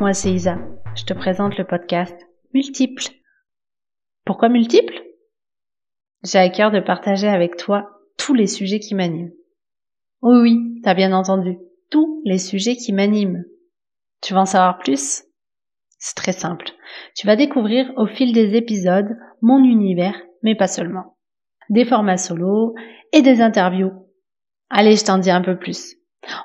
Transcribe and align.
Moi 0.00 0.12
c'est 0.12 0.30
Isa. 0.30 0.58
Je 0.94 1.04
te 1.04 1.12
présente 1.12 1.58
le 1.58 1.64
podcast 1.64 2.14
Multiple. 2.54 3.02
Pourquoi 4.24 4.48
multiple? 4.48 4.94
J'ai 6.22 6.38
à 6.38 6.48
cœur 6.50 6.70
de 6.70 6.78
partager 6.78 7.26
avec 7.26 7.56
toi 7.56 7.90
tous 8.16 8.32
les 8.32 8.46
sujets 8.46 8.78
qui 8.78 8.94
m'animent. 8.94 9.32
Oui, 10.22 10.38
oui, 10.40 10.80
t'as 10.84 10.94
bien 10.94 11.12
entendu, 11.12 11.58
tous 11.90 12.22
les 12.24 12.38
sujets 12.38 12.76
qui 12.76 12.92
m'animent. 12.92 13.42
Tu 14.22 14.34
veux 14.34 14.38
en 14.38 14.46
savoir 14.46 14.78
plus? 14.78 15.24
C'est 15.98 16.14
très 16.14 16.32
simple. 16.32 16.70
Tu 17.16 17.26
vas 17.26 17.34
découvrir 17.34 17.92
au 17.96 18.06
fil 18.06 18.32
des 18.32 18.54
épisodes 18.54 19.16
mon 19.42 19.64
univers, 19.64 20.22
mais 20.44 20.54
pas 20.54 20.68
seulement. 20.68 21.16
Des 21.70 21.84
formats 21.84 22.18
solo 22.18 22.76
et 23.12 23.22
des 23.22 23.40
interviews. 23.40 23.90
Allez, 24.70 24.94
je 24.94 25.04
t'en 25.04 25.18
dis 25.18 25.32
un 25.32 25.42
peu 25.42 25.58
plus. 25.58 25.96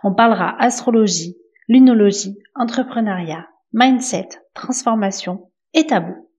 On 0.04 0.16
parlera 0.16 0.60
astrologie, 0.60 1.38
lunologie, 1.70 2.38
entrepreneuriat, 2.56 3.48
mindset, 3.72 4.28
transformation 4.54 5.50
et 5.74 5.88
tabou. 5.88 6.30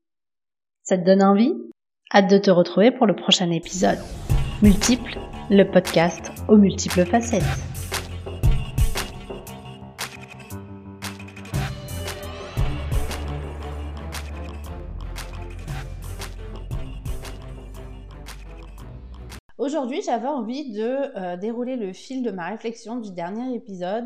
Ça 0.83 0.99
te 0.99 1.05
donne 1.05 1.23
envie? 1.23 1.55
Hâte 2.13 2.31
de 2.31 2.37
te 2.37 2.51
retrouver 2.51 2.91
pour 2.91 3.07
le 3.07 3.17
prochain 3.17 3.51
épisode. 3.51 3.99
Multiple, 4.63 5.19
le 5.49 5.65
podcast 5.65 6.31
aux 6.49 6.59
multiples 6.59 7.07
facettes. 7.07 7.43
Aujourd'hui, 19.57 20.03
j'avais 20.03 20.29
envie 20.29 20.75
de 20.75 21.17
euh, 21.17 21.37
dérouler 21.39 21.77
le 21.77 21.95
fil 21.95 22.23
de 22.23 22.31
ma 22.31 22.49
réflexion 22.49 22.97
du 23.01 23.11
dernier 23.11 23.55
épisode 23.55 24.05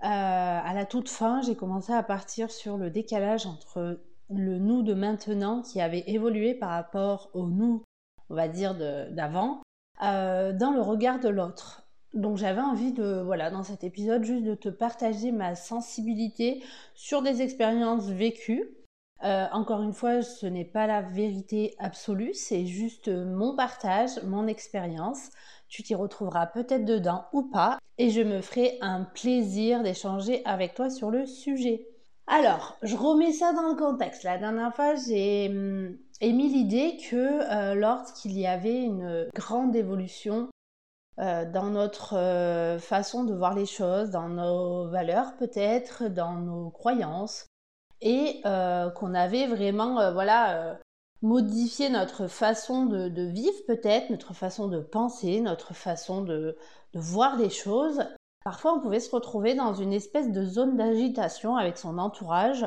à 0.00 0.72
la 0.74 0.84
toute 0.84 1.08
fin, 1.08 1.40
j'ai 1.42 1.56
commencé 1.56 1.92
à 1.92 2.02
partir 2.02 2.50
sur 2.50 2.76
le 2.76 2.90
décalage 2.90 3.46
entre 3.46 3.98
le 4.30 4.58
nous 4.58 4.82
de 4.82 4.94
maintenant 4.94 5.62
qui 5.62 5.80
avait 5.80 6.04
évolué 6.06 6.54
par 6.54 6.70
rapport 6.70 7.30
au 7.34 7.46
nous, 7.46 7.82
on 8.30 8.34
va 8.34 8.48
dire, 8.48 8.74
d'avant, 8.74 9.62
euh, 10.02 10.52
dans 10.52 10.72
le 10.72 10.80
regard 10.80 11.20
de 11.20 11.28
l'autre. 11.28 11.82
Donc 12.14 12.38
j'avais 12.38 12.60
envie 12.60 12.92
de, 12.92 13.20
voilà, 13.24 13.50
dans 13.50 13.62
cet 13.62 13.84
épisode, 13.84 14.24
juste 14.24 14.44
de 14.44 14.54
te 14.54 14.68
partager 14.68 15.32
ma 15.32 15.54
sensibilité 15.54 16.62
sur 16.94 17.22
des 17.22 17.42
expériences 17.42 18.08
vécues. 18.08 18.70
Euh, 19.24 19.46
encore 19.52 19.82
une 19.82 19.92
fois, 19.92 20.22
ce 20.22 20.46
n'est 20.46 20.64
pas 20.64 20.86
la 20.86 21.02
vérité 21.02 21.74
absolue, 21.78 22.34
c'est 22.34 22.66
juste 22.66 23.08
mon 23.08 23.54
partage, 23.54 24.22
mon 24.24 24.46
expérience. 24.46 25.30
Tu 25.68 25.82
t'y 25.82 25.94
retrouveras 25.94 26.46
peut-être 26.46 26.84
dedans 26.84 27.26
ou 27.32 27.42
pas 27.42 27.78
et 27.98 28.10
je 28.10 28.20
me 28.20 28.40
ferai 28.40 28.78
un 28.80 29.04
plaisir 29.04 29.82
d'échanger 29.82 30.42
avec 30.44 30.74
toi 30.74 30.90
sur 30.90 31.10
le 31.10 31.26
sujet. 31.26 31.86
Alors, 32.26 32.76
je 32.82 32.96
remets 32.96 33.32
ça 33.32 33.52
dans 33.52 33.68
le 33.68 33.76
contexte. 33.76 34.24
La 34.24 34.36
dernière 34.36 34.74
fois, 34.74 34.94
j'ai 34.96 35.48
hum, 35.48 35.96
émis 36.20 36.48
l'idée 36.48 36.98
que 37.08 37.16
euh, 37.16 37.74
lorsqu'il 37.74 38.36
y 38.38 38.46
avait 38.46 38.82
une 38.82 39.28
grande 39.34 39.76
évolution 39.76 40.48
euh, 41.18 41.50
dans 41.50 41.70
notre 41.70 42.16
euh, 42.16 42.78
façon 42.78 43.24
de 43.24 43.34
voir 43.34 43.54
les 43.54 43.66
choses, 43.66 44.10
dans 44.10 44.28
nos 44.28 44.88
valeurs 44.88 45.36
peut-être, 45.36 46.08
dans 46.08 46.34
nos 46.34 46.70
croyances, 46.70 47.46
et 48.02 48.42
qu'on 48.42 49.14
avait 49.14 49.46
vraiment, 49.46 50.12
voilà, 50.12 50.78
modifier 51.22 51.88
notre 51.88 52.26
façon 52.26 52.86
de, 52.86 53.22
vivre 53.22 53.64
peut-être, 53.66 54.10
notre 54.10 54.34
façon 54.34 54.68
de 54.68 54.80
penser, 54.80 55.40
notre 55.40 55.74
façon 55.74 56.22
de, 56.22 56.56
voir 56.94 57.36
les 57.36 57.50
choses. 57.50 58.02
Parfois, 58.44 58.74
on 58.74 58.80
pouvait 58.80 59.00
se 59.00 59.14
retrouver 59.14 59.54
dans 59.54 59.74
une 59.74 59.92
espèce 59.92 60.30
de 60.30 60.44
zone 60.44 60.76
d'agitation 60.76 61.56
avec 61.56 61.76
son 61.76 61.98
entourage. 61.98 62.66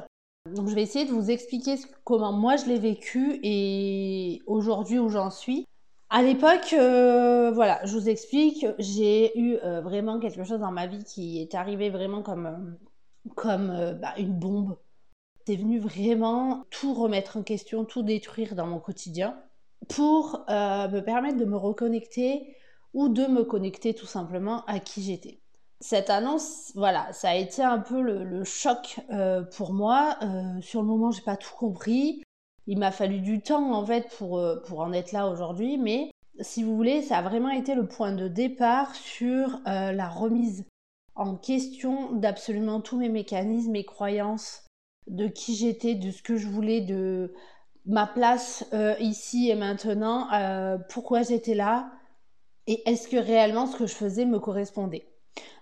Donc, 0.53 0.68
je 0.68 0.75
vais 0.75 0.84
essayer 0.84 1.06
de 1.06 1.12
vous 1.12 1.31
expliquer 1.31 1.75
comment 2.03 2.31
moi 2.31 2.56
je 2.56 2.66
l'ai 2.66 2.79
vécu 2.79 3.40
et 3.44 4.41
aujourd'hui 4.46 5.00
où 5.00 5.09
j'en 5.09 5.29
suis. 5.29 5.66
À 6.12 6.24
l'époque, 6.24 6.74
euh, 6.74 7.51
voilà, 7.51 7.85
je 7.85 7.94
vous 7.94 8.09
explique, 8.09 8.66
j'ai 8.79 9.38
eu 9.40 9.57
euh, 9.63 9.79
vraiment 9.81 10.19
quelque 10.19 10.44
chose 10.44 10.59
dans 10.59 10.72
ma 10.72 10.88
vie 10.88 11.03
qui 11.03 11.40
est 11.40 11.53
arrivé 11.53 11.91
vraiment 11.91 12.24
comme, 12.24 12.47
euh, 12.47 13.29
comme 13.35 13.97
bah, 14.01 14.13
une 14.18 14.34
bombe 14.34 14.75
c'est 15.45 15.55
venu 15.55 15.79
vraiment 15.79 16.66
tout 16.69 16.94
remettre 16.94 17.38
en 17.38 17.44
question, 17.44 17.85
tout 17.85 18.03
détruire 18.03 18.55
dans 18.55 18.67
mon 18.67 18.79
quotidien 18.79 19.38
pour 19.88 20.45
euh, 20.50 20.88
me 20.89 21.00
permettre 21.00 21.38
de 21.38 21.45
me 21.45 21.57
reconnecter 21.57 22.55
ou 22.94 23.09
de 23.09 23.25
me 23.25 23.44
connecter 23.44 23.94
tout 23.94 24.05
simplement 24.05 24.63
à 24.66 24.79
qui 24.79 25.01
j'étais. 25.01 25.39
Cette 25.81 26.09
annonce, 26.09 26.72
voilà, 26.75 27.11
ça 27.13 27.29
a 27.29 27.35
été 27.35 27.63
un 27.63 27.79
peu 27.79 28.01
le, 28.01 28.44
choc 28.44 29.00
euh, 29.11 29.41
pour 29.41 29.73
moi. 29.73 30.17
Euh, 30.22 30.61
sur 30.61 30.81
le 30.81 30.88
moment, 30.88 31.11
j'ai 31.11 31.22
pas 31.22 31.38
tout 31.38 31.56
compris. 31.57 32.21
Il 32.67 32.77
m'a 32.77 32.91
fallu 32.91 33.19
du 33.19 33.41
temps 33.41 33.73
en 33.73 33.85
fait 33.85 34.09
pour, 34.17 34.44
pour 34.67 34.81
en 34.81 34.94
être 34.94 35.11
là 35.11 35.27
aujourd'hui, 35.27 35.77
mais 35.77 36.11
si 36.41 36.63
vous 36.63 36.75
voulez, 36.75 37.01
ça 37.01 37.17
a 37.17 37.21
vraiment 37.21 37.50
été 37.50 37.73
le 37.73 37.88
point 37.88 38.11
de 38.11 38.27
départ 38.27 38.94
sur 38.94 39.59
la 39.66 40.07
remise 40.07 40.66
en 41.16 41.35
question 41.35 42.13
d'absolument 42.13 42.79
tous 42.79 42.97
mes 42.97 43.09
mécanismes, 43.09 43.71
mes 43.71 43.83
croyances, 43.83 44.69
de 45.09 45.28
qui 45.28 45.56
j'étais, 45.56 45.96
de 45.96 46.12
ce 46.12 46.22
que 46.22 46.38
je 46.38 46.47
voulais, 46.47 46.81
de 46.81 47.34
ma 47.86 48.06
place 48.08 48.66
euh, 48.74 48.96
ici 49.00 49.50
et 49.50 49.56
maintenant, 49.56 50.31
euh, 50.34 50.78
pourquoi 50.90 51.24
j'étais 51.24 51.56
là, 51.56 51.92
et 52.68 52.88
est-ce 52.90 53.08
que 53.08 53.18
réellement 53.18 53.66
ce 53.66 53.75
que 53.75 53.88
je 53.88 53.96
faisais 53.96 54.25
me 54.25 54.40
correspondait. 54.40 55.08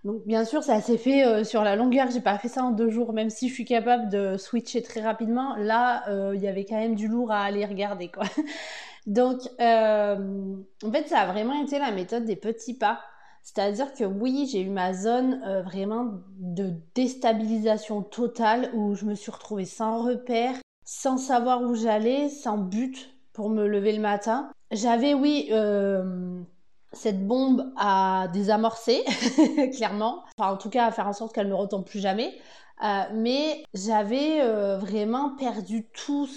Donc 0.03 0.25
bien 0.25 0.43
sûr, 0.43 0.63
ça 0.63 0.81
s'est 0.81 0.97
fait 0.97 1.25
euh, 1.25 1.43
sur 1.43 1.63
la 1.63 1.75
longueur, 1.75 2.11
j'ai 2.11 2.19
pas 2.19 2.37
fait 2.37 2.49
ça 2.49 2.63
en 2.63 2.71
deux 2.71 2.89
jours, 2.89 3.13
même 3.13 3.29
si 3.29 3.47
je 3.47 3.53
suis 3.53 3.65
capable 3.65 4.09
de 4.09 4.35
switcher 4.37 4.81
très 4.81 5.01
rapidement. 5.01 5.55
Là, 5.55 6.03
il 6.33 6.41
y 6.41 6.47
avait 6.47 6.65
quand 6.65 6.77
même 6.77 6.95
du 6.95 7.07
lourd 7.07 7.31
à 7.31 7.41
aller 7.41 7.65
regarder, 7.65 8.09
quoi. 8.09 8.25
Donc, 9.07 9.39
en 9.59 10.91
fait, 10.91 11.07
ça 11.07 11.19
a 11.19 11.31
vraiment 11.31 11.63
été 11.63 11.79
la 11.79 11.91
méthode 11.91 12.25
des 12.25 12.35
petits 12.35 12.77
pas. 12.77 12.99
C'est-à-dire 13.47 13.93
que 13.93 14.03
oui, 14.03 14.45
j'ai 14.51 14.59
eu 14.59 14.69
ma 14.69 14.93
zone 14.93 15.41
euh, 15.47 15.61
vraiment 15.61 16.15
de 16.37 16.73
déstabilisation 16.95 18.01
totale 18.03 18.69
où 18.73 18.93
je 18.93 19.05
me 19.05 19.15
suis 19.15 19.31
retrouvée 19.31 19.63
sans 19.63 20.03
repère, 20.03 20.55
sans 20.83 21.15
savoir 21.15 21.61
où 21.61 21.73
j'allais, 21.73 22.27
sans 22.27 22.57
but 22.57 23.15
pour 23.31 23.49
me 23.49 23.65
lever 23.65 23.93
le 23.93 24.01
matin. 24.01 24.51
J'avais, 24.71 25.13
oui, 25.13 25.47
euh, 25.51 26.41
cette 26.91 27.25
bombe 27.25 27.71
à 27.77 28.27
désamorcer, 28.33 29.05
clairement. 29.77 30.25
Enfin, 30.37 30.51
en 30.51 30.57
tout 30.57 30.69
cas, 30.69 30.85
à 30.85 30.91
faire 30.91 31.07
en 31.07 31.13
sorte 31.13 31.33
qu'elle 31.33 31.47
ne 31.47 31.53
retombe 31.53 31.85
plus 31.85 31.99
jamais. 32.01 32.37
Euh, 32.83 33.03
mais 33.13 33.63
j'avais 33.73 34.45
vraiment 34.75 35.37
perdu 35.37 35.87
tout, 35.93 36.27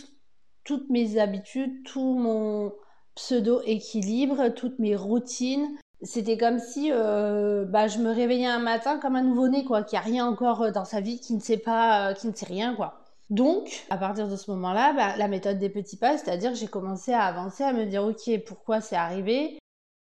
toutes 0.63 0.89
mes 0.91 1.19
habitudes, 1.19 1.83
tout 1.83 2.15
mon 2.15 2.73
pseudo-équilibre, 3.17 4.51
toutes 4.51 4.79
mes 4.79 4.95
routines 4.95 5.77
c'était 6.03 6.39
comme 6.39 6.59
si 6.59 6.91
euh, 6.93 7.65
bah, 7.67 7.87
je 7.87 7.99
me 7.99 8.11
réveillais 8.11 8.47
un 8.47 8.59
matin 8.59 8.99
comme 8.99 9.17
un 9.17 9.23
nouveau-né, 9.23 9.65
quoi, 9.65 9.83
qui 9.83 9.97
a 9.97 10.01
rien 10.01 10.27
encore 10.27 10.63
euh, 10.63 10.71
dans 10.71 10.85
sa 10.85 11.01
vie, 11.01 11.21
qui 11.21 11.35
ne 11.35 11.41
sait 11.41 11.59
pas, 11.59 12.11
euh, 12.11 12.15
qui 12.15 12.27
ne 12.27 12.35
sait 12.35 12.47
rien, 12.47 12.75
quoi. 12.75 13.01
Donc, 13.29 13.85
à 13.91 13.97
partir 13.99 14.27
de 14.29 14.37
ce 14.37 14.51
moment-là, 14.51 14.93
bah, 14.95 15.17
la 15.17 15.29
méthode 15.29 15.59
des 15.59 15.69
petits 15.69 15.97
pas, 15.97 16.17
c'est-à-dire 16.19 16.55
j'ai 16.55 16.67
commencé 16.67 17.13
à 17.13 17.25
avancer, 17.25 17.63
à 17.63 17.73
me 17.73 17.85
dire, 17.85 18.05
ok, 18.05 18.45
pourquoi 18.47 18.81
c'est 18.81 18.97
arrivé? 18.97 19.59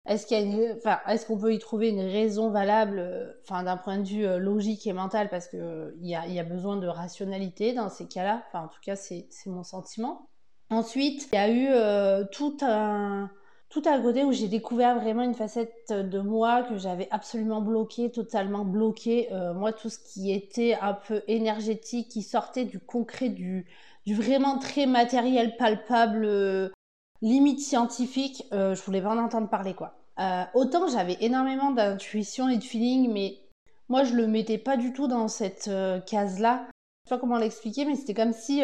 Est-ce 0.08 0.26
qu'il 0.26 0.38
y 0.40 0.72
enfin, 0.72 0.98
est-ce 1.06 1.26
qu'on 1.26 1.38
peut 1.38 1.52
y 1.52 1.58
trouver 1.58 1.90
une 1.90 2.00
raison 2.00 2.50
valable, 2.50 3.36
enfin, 3.42 3.62
d'un 3.62 3.76
point 3.76 3.98
de 3.98 4.08
vue 4.08 4.26
logique 4.38 4.86
et 4.86 4.94
mental, 4.94 5.28
parce 5.28 5.46
que 5.46 5.94
il 6.00 6.08
y 6.08 6.16
a, 6.16 6.26
y 6.26 6.40
a 6.40 6.44
besoin 6.44 6.78
de 6.78 6.88
rationalité 6.88 7.74
dans 7.74 7.90
ces 7.90 8.08
cas-là. 8.08 8.42
Enfin, 8.48 8.64
en 8.64 8.68
tout 8.68 8.80
cas, 8.82 8.96
c'est 8.96 9.28
mon 9.46 9.62
sentiment. 9.62 10.26
Ensuite, 10.70 11.28
il 11.32 11.36
y 11.36 11.38
a 11.38 11.50
eu 11.50 12.26
tout 12.32 12.56
un 12.62 13.30
tout 13.70 13.82
à 13.86 13.98
côté 14.00 14.24
où 14.24 14.32
j'ai 14.32 14.48
découvert 14.48 14.98
vraiment 14.98 15.22
une 15.22 15.34
facette 15.34 15.92
de 15.92 16.18
moi 16.18 16.64
que 16.64 16.76
j'avais 16.76 17.08
absolument 17.12 17.62
bloquée, 17.62 18.10
totalement 18.10 18.64
bloquée. 18.64 19.28
Euh, 19.32 19.54
moi, 19.54 19.72
tout 19.72 19.88
ce 19.88 19.98
qui 19.98 20.32
était 20.32 20.76
un 20.80 20.92
peu 20.92 21.22
énergétique, 21.28 22.08
qui 22.08 22.22
sortait 22.22 22.64
du 22.64 22.80
concret, 22.80 23.28
du, 23.28 23.66
vraiment 24.08 24.58
très 24.58 24.86
matériel, 24.86 25.56
palpable, 25.56 26.24
euh, 26.24 26.70
limite 27.22 27.60
scientifique, 27.60 28.44
euh, 28.52 28.74
je 28.74 28.82
voulais 28.82 29.00
pas 29.00 29.14
en 29.14 29.18
entendre 29.18 29.48
parler 29.48 29.74
quoi. 29.74 29.94
autant 30.54 30.88
j'avais 30.88 31.16
énormément 31.20 31.70
d'intuition 31.70 32.48
et 32.48 32.58
de 32.58 32.64
feeling, 32.64 33.12
mais 33.12 33.38
moi 33.88 34.02
je 34.02 34.14
le 34.14 34.26
mettais 34.26 34.58
pas 34.58 34.76
du 34.76 34.92
tout 34.92 35.06
dans 35.06 35.28
cette 35.28 35.70
case-là. 36.06 36.66
Je 37.04 37.08
sais 37.08 37.14
pas 37.14 37.20
comment 37.20 37.38
l'expliquer, 37.38 37.84
mais 37.84 37.94
c'était 37.94 38.14
comme 38.14 38.32
si 38.32 38.62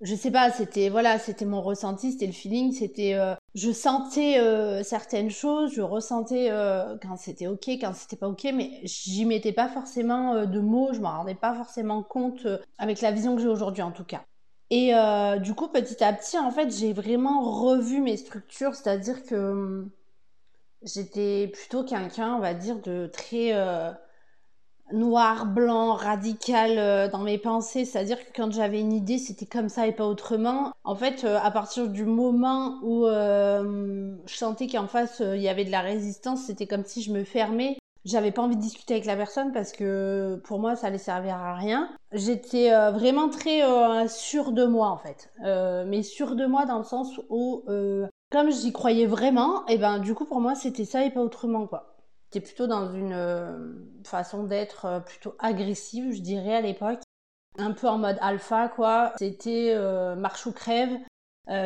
je 0.00 0.14
sais 0.14 0.30
pas, 0.30 0.50
c'était 0.50 0.88
voilà, 0.88 1.18
c'était 1.18 1.44
mon 1.44 1.60
ressenti, 1.60 2.12
c'était 2.12 2.26
le 2.26 2.32
feeling, 2.32 2.72
c'était 2.72 3.14
euh, 3.14 3.34
je 3.54 3.72
sentais 3.72 4.38
euh, 4.38 4.82
certaines 4.82 5.30
choses, 5.30 5.74
je 5.74 5.82
ressentais 5.82 6.50
euh, 6.50 6.96
quand 7.02 7.16
c'était 7.16 7.46
ok, 7.46 7.68
quand 7.68 7.94
c'était 7.94 8.16
pas 8.16 8.28
ok, 8.28 8.44
mais 8.54 8.80
j'y 8.84 9.24
mettais 9.24 9.52
pas 9.52 9.68
forcément 9.68 10.46
de 10.46 10.60
mots, 10.60 10.92
je 10.92 11.00
m'en 11.00 11.18
rendais 11.18 11.34
pas 11.34 11.54
forcément 11.54 12.02
compte 12.02 12.46
avec 12.78 13.00
la 13.00 13.10
vision 13.12 13.34
que 13.36 13.42
j'ai 13.42 13.48
aujourd'hui 13.48 13.82
en 13.82 13.92
tout 13.92 14.04
cas. 14.04 14.24
Et 14.70 14.92
du 15.40 15.54
coup, 15.54 15.66
petit 15.66 16.02
à 16.04 16.12
petit, 16.12 16.38
en 16.38 16.52
fait, 16.52 16.70
j'ai 16.70 16.92
vraiment 16.92 17.40
revu 17.42 18.00
mes 18.00 18.16
structures, 18.16 18.76
c'est-à-dire 18.76 19.24
que 19.24 19.34
hum, 19.34 19.90
j'étais 20.82 21.48
plutôt 21.48 21.82
quelqu'un, 21.82 22.34
on 22.34 22.38
va 22.38 22.54
dire, 22.54 22.80
de 22.80 23.08
très 23.12 23.52
noir, 24.92 25.46
blanc, 25.46 25.94
radical 25.94 26.78
euh, 26.78 27.08
dans 27.08 27.20
mes 27.20 27.38
pensées, 27.38 27.84
c'est-à-dire 27.84 28.18
que 28.18 28.30
quand 28.34 28.52
j'avais 28.52 28.80
une 28.80 28.92
idée, 28.92 29.18
c'était 29.18 29.46
comme 29.46 29.68
ça 29.68 29.86
et 29.86 29.92
pas 29.92 30.06
autrement. 30.06 30.72
En 30.84 30.94
fait, 30.94 31.24
euh, 31.24 31.38
à 31.42 31.50
partir 31.50 31.88
du 31.88 32.04
moment 32.04 32.78
où 32.82 33.06
euh, 33.06 34.14
je 34.26 34.34
sentais 34.34 34.66
qu'en 34.66 34.86
face 34.86 35.20
il 35.20 35.40
y 35.40 35.48
avait 35.48 35.64
de 35.64 35.70
la 35.70 35.80
résistance, 35.80 36.42
c'était 36.42 36.66
comme 36.66 36.84
si 36.84 37.02
je 37.02 37.12
me 37.12 37.24
fermais. 37.24 37.76
J'avais 38.04 38.32
pas 38.32 38.42
envie 38.42 38.56
de 38.56 38.62
discuter 38.62 38.94
avec 38.94 39.04
la 39.04 39.16
personne 39.16 39.52
parce 39.52 39.72
que 39.72 40.40
pour 40.44 40.58
moi 40.58 40.74
ça 40.74 40.86
allait 40.86 40.96
servir 40.96 41.36
à 41.36 41.54
rien. 41.54 41.90
J'étais 42.12 42.70
vraiment 42.92 43.28
très 43.28 43.60
sûre 44.08 44.52
de 44.52 44.64
moi 44.64 44.88
en 44.88 44.96
fait, 44.96 45.30
mais 45.86 46.02
sûre 46.02 46.34
de 46.34 46.46
moi 46.46 46.64
dans 46.64 46.78
le 46.78 46.84
sens 46.84 47.20
où 47.28 47.62
comme 48.30 48.50
j'y 48.50 48.72
croyais 48.72 49.06
vraiment, 49.06 49.66
et 49.66 49.76
ben 49.76 49.98
du 49.98 50.14
coup 50.14 50.24
pour 50.24 50.40
moi 50.40 50.54
c'était 50.54 50.86
ça 50.86 51.04
et 51.04 51.10
pas 51.10 51.20
autrement 51.20 51.66
quoi. 51.66 51.89
J'étais 52.32 52.46
plutôt 52.46 52.68
dans 52.68 52.92
une 52.92 53.12
euh, 53.12 53.72
façon 54.04 54.44
d'être 54.44 54.84
euh, 54.84 55.00
plutôt 55.00 55.34
agressive, 55.40 56.12
je 56.12 56.20
dirais, 56.20 56.54
à 56.54 56.60
l'époque. 56.60 57.00
Un 57.58 57.72
peu 57.72 57.88
en 57.88 57.98
mode 57.98 58.18
alpha, 58.20 58.68
quoi. 58.68 59.12
C'était 59.18 59.72
euh, 59.74 60.14
marche 60.14 60.46
ou 60.46 60.52
crève. 60.52 60.96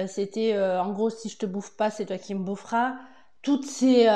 C'était 0.06 0.58
en 0.58 0.92
gros, 0.92 1.10
si 1.10 1.28
je 1.28 1.36
te 1.36 1.44
bouffe 1.44 1.76
pas, 1.76 1.90
c'est 1.90 2.06
toi 2.06 2.16
qui 2.16 2.34
me 2.34 2.42
boufferas. 2.42 2.94
Toutes 3.42 3.66
ces, 3.66 4.08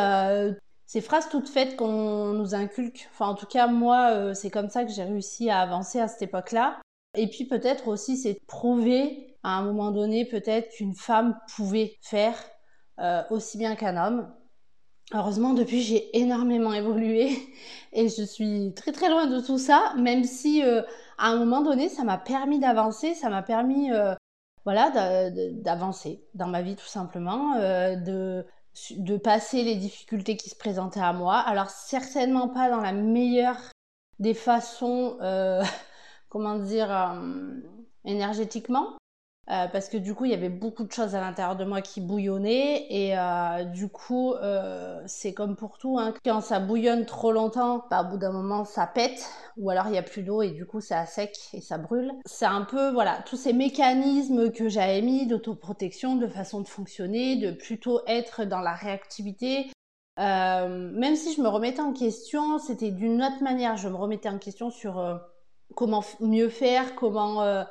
ces 0.87 1.03
phrases 1.03 1.29
toutes 1.29 1.51
faites 1.51 1.77
qu'on 1.77 2.33
nous 2.33 2.55
inculque. 2.55 3.07
Enfin, 3.13 3.27
en 3.27 3.35
tout 3.35 3.45
cas, 3.45 3.67
moi, 3.67 4.35
c'est 4.35 4.49
comme 4.49 4.71
ça 4.71 4.87
que 4.87 4.91
j'ai 4.91 5.03
réussi 5.03 5.51
à 5.51 5.61
avancer 5.61 6.01
à 6.01 6.09
cette 6.09 6.23
époque-là. 6.23 6.81
Et 7.19 7.29
puis 7.29 7.45
peut-être 7.45 7.89
aussi, 7.89 8.17
c'est 8.17 8.41
prouver 8.47 9.37
à 9.43 9.59
un 9.59 9.63
moment 9.63 9.91
donné, 9.91 10.25
peut-être 10.25 10.71
qu'une 10.71 10.95
femme 10.95 11.39
pouvait 11.55 11.99
faire 12.01 12.35
aussi 13.29 13.59
bien 13.59 13.77
qu'un 13.77 14.03
homme. 14.03 14.33
Heureusement, 15.15 15.55
depuis, 15.55 15.81
j'ai 15.81 16.17
énormément 16.19 16.73
évolué 16.75 17.31
et 17.93 18.09
je 18.09 18.23
suis 18.23 18.75
très 18.75 18.93
très 18.93 19.09
loin 19.09 19.27
de 19.27 19.41
tout 19.41 19.59
ça, 19.59 19.95
même 19.97 20.25
si 20.25 20.63
euh, 20.63 20.83
à 21.17 21.29
un 21.31 21.37
moment 21.39 21.63
donné, 21.63 21.89
ça 21.89 22.05
m'a 22.05 22.19
permis 22.19 22.59
d'avancer, 22.59 23.15
ça 23.15 23.31
m'a 23.31 23.43
permis 23.43 23.91
euh, 23.91 24.15
voilà, 24.67 25.31
d'avancer 25.31 26.23
dans 26.35 26.47
ma 26.47 26.61
vie 26.61 26.77
tout 26.77 26.87
simplement, 26.87 27.55
euh, 27.55 27.97
de, 27.97 28.45
de 28.99 29.17
passer 29.17 29.63
les 29.63 29.77
difficultés 29.77 30.37
qui 30.37 30.51
se 30.51 30.57
présentaient 30.57 31.01
à 31.01 31.15
moi. 31.15 31.39
Alors 31.39 31.71
certainement 31.71 32.49
pas 32.49 32.69
dans 32.69 32.81
la 32.81 32.93
meilleure 32.93 33.71
des 34.19 34.35
façons, 34.35 35.17
comment 36.29 36.59
dire, 36.59 37.19
énergétiquement, 38.05 38.98
euh, 39.51 39.67
parce 39.67 39.89
que 39.89 39.97
du 39.97 40.15
coup 40.15 40.27
il 40.27 40.31
y 40.31 40.35
avait 40.35 40.51
beaucoup 40.51 40.85
de 40.85 40.93
choses 40.93 41.15
à 41.15 41.23
l'intérieur 41.23 41.57
de 41.57 41.65
moi 41.65 41.81
qui 41.81 42.03
bouillonnaient 42.03 42.87
et 42.91 43.19
euh, 43.19 43.65
du 43.65 43.89
coup 43.89 44.35
euh, 44.35 45.01
c'est 45.07 45.33
comme 45.33 45.57
pour 45.57 45.79
tout 45.79 45.99
hein, 45.99 46.13
quand 46.23 46.43
ça 46.43 46.61
bouillonne 46.61 47.07
trop 47.07 47.33
longtemps 47.33 47.83
bah, 47.91 48.03
au 48.03 48.11
bout 48.11 48.19
d'un 48.19 48.31
moment 48.31 48.67
ça 48.67 48.87
pète 48.87 49.27
ou 49.57 49.71
alors 49.71 49.87
il 49.89 49.95
y 49.95 49.99
a 49.99 50.03
plus 50.03 50.23
d'eau 50.23 50.43
et 50.43 50.51
du 50.51 50.67
coup 50.67 50.81
à 50.91 51.07
sec 51.07 51.35
et 51.55 51.63
ça 51.63 51.79
brûle. 51.79 52.13
C'est 52.27 52.45
un 52.45 52.61
peu 52.61 52.91
voilà 52.91 53.23
tous 53.25 53.37
ces 53.37 53.55
mécanismes 53.55 54.53
que 54.53 54.69
j'avais 54.69 55.01
mis 55.01 55.27
d'autoprotection 55.27 56.17
de 56.17 56.27
façon 56.27 56.61
de 56.61 56.69
fonctionner 56.69 57.37
de 57.37 57.51
plutôt 57.51 58.03
être 58.07 58.45
dans 58.45 58.61
la 58.61 58.75
réactivité. 58.75 59.71
Même 60.19 61.17
si 61.17 61.33
je 61.35 61.41
me 61.41 61.49
remettais 61.49 61.81
en 61.81 61.95
question 61.95 62.59
c'était 62.59 62.91
d'une 62.91 63.23
autre 63.23 63.43
manière. 63.43 63.79
Je 63.79 63.89
me 63.89 63.97
remettais 63.97 64.29
en 64.29 64.39
question 64.39 64.71
sur 64.71 65.21
comment 65.75 66.05
mieux 66.21 66.51
faire 66.51 66.95
comment 66.95 67.65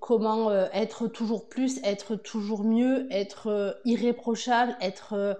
comment 0.00 0.50
euh, 0.50 0.66
être 0.72 1.08
toujours 1.08 1.48
plus, 1.48 1.78
être 1.84 2.16
toujours 2.16 2.64
mieux, 2.64 3.06
être 3.10 3.48
euh, 3.48 3.72
irréprochable, 3.84 4.76
être 4.80 5.38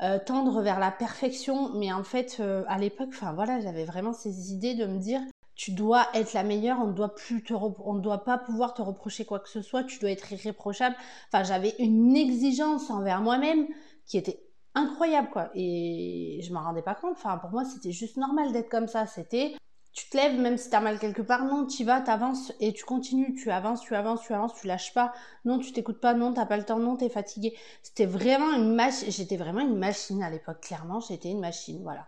euh, 0.00 0.18
tendre 0.26 0.62
vers 0.62 0.78
la 0.78 0.90
perfection. 0.90 1.74
Mais 1.74 1.92
en 1.92 2.04
fait, 2.04 2.40
à 2.68 2.78
l'époque, 2.78 3.14
voilà, 3.34 3.60
j'avais 3.60 3.84
vraiment 3.84 4.12
ces 4.12 4.52
idées 4.52 4.74
de 4.74 4.86
me 4.86 4.98
dire 4.98 5.20
tu 5.54 5.72
dois 5.72 6.06
être 6.14 6.34
la 6.34 6.44
meilleure, 6.44 6.78
on 6.80 6.86
ne 6.86 6.92
doit 6.92 7.16
plus 7.16 7.42
te 7.42 7.52
on 7.52 7.94
doit 7.94 8.22
pas 8.24 8.38
pouvoir 8.38 8.74
te 8.74 8.82
reprocher 8.82 9.24
quoi 9.24 9.40
que 9.40 9.48
ce 9.48 9.60
soit, 9.60 9.82
tu 9.82 9.98
dois 9.98 10.10
être 10.10 10.32
irréprochable. 10.32 10.94
Enfin, 11.32 11.42
j'avais 11.42 11.74
une 11.80 12.16
exigence 12.16 12.90
envers 12.90 13.20
moi-même 13.20 13.66
qui 14.06 14.18
était 14.18 14.40
incroyable 14.76 15.30
quoi 15.30 15.50
et 15.54 16.40
je 16.44 16.52
m'en 16.52 16.62
rendais 16.62 16.82
pas 16.82 16.94
compte. 16.94 17.16
Enfin, 17.16 17.38
pour 17.38 17.50
moi, 17.50 17.64
c'était 17.64 17.90
juste 17.90 18.18
normal 18.18 18.52
d'être 18.52 18.68
comme 18.68 18.86
ça, 18.86 19.06
c'était 19.06 19.56
tu 19.92 20.08
te 20.08 20.16
lèves, 20.16 20.38
même 20.38 20.56
si 20.56 20.70
tu 20.70 20.76
as 20.76 20.80
mal 20.80 20.98
quelque 20.98 21.22
part, 21.22 21.44
non, 21.44 21.66
tu 21.66 21.84
vas, 21.84 22.00
tu 22.00 22.10
avances 22.10 22.52
et 22.60 22.72
tu 22.72 22.84
continues, 22.84 23.34
tu 23.34 23.50
avances, 23.50 23.80
tu 23.80 23.94
avances, 23.94 24.22
tu 24.22 24.32
avances, 24.32 24.54
tu 24.54 24.66
lâches 24.66 24.94
pas, 24.94 25.12
non, 25.44 25.58
tu 25.58 25.72
t'écoutes 25.72 26.00
pas, 26.00 26.14
non, 26.14 26.32
t'as 26.32 26.46
pas 26.46 26.56
le 26.56 26.64
temps, 26.64 26.78
non, 26.78 26.96
t'es 26.96 27.08
fatigué. 27.08 27.56
C'était 27.82 28.06
vraiment 28.06 28.52
une 28.52 28.74
machine, 28.74 29.10
j'étais 29.10 29.36
vraiment 29.36 29.60
une 29.60 29.76
machine 29.76 30.22
à 30.22 30.30
l'époque, 30.30 30.60
clairement, 30.60 31.00
j'étais 31.00 31.30
une 31.30 31.40
machine, 31.40 31.82
voilà. 31.82 32.06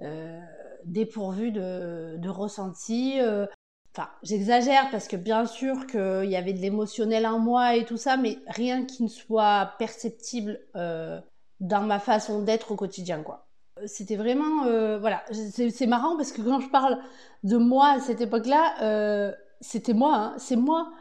Euh, 0.00 0.40
dépourvue 0.84 1.52
de, 1.52 2.16
de 2.18 2.28
ressenti. 2.28 3.20
Euh, 3.20 3.46
enfin, 3.94 4.08
j'exagère 4.22 4.90
parce 4.90 5.08
que 5.08 5.16
bien 5.16 5.46
sûr 5.46 5.86
qu'il 5.86 6.30
y 6.30 6.36
avait 6.36 6.52
de 6.52 6.60
l'émotionnel 6.60 7.26
en 7.26 7.38
moi 7.38 7.76
et 7.76 7.84
tout 7.84 7.96
ça, 7.96 8.16
mais 8.16 8.38
rien 8.46 8.84
qui 8.84 9.02
ne 9.02 9.08
soit 9.08 9.74
perceptible 9.78 10.60
euh, 10.76 11.20
dans 11.60 11.82
ma 11.82 11.98
façon 11.98 12.42
d'être 12.42 12.72
au 12.72 12.76
quotidien, 12.76 13.22
quoi. 13.22 13.45
C'était 13.84 14.16
vraiment, 14.16 14.64
euh, 14.64 14.98
voilà, 14.98 15.22
c'est 15.30 15.86
marrant 15.86 16.16
parce 16.16 16.32
que 16.32 16.40
quand 16.40 16.60
je 16.60 16.70
parle 16.70 16.98
de 17.42 17.58
moi 17.58 17.88
à 17.88 18.00
cette 18.00 18.22
époque-là, 18.22 18.74
euh, 18.80 19.32
c'était 19.60 19.92
moi, 19.92 20.14
hein, 20.14 20.34
c'est 20.38 20.56
moi. 20.56 20.92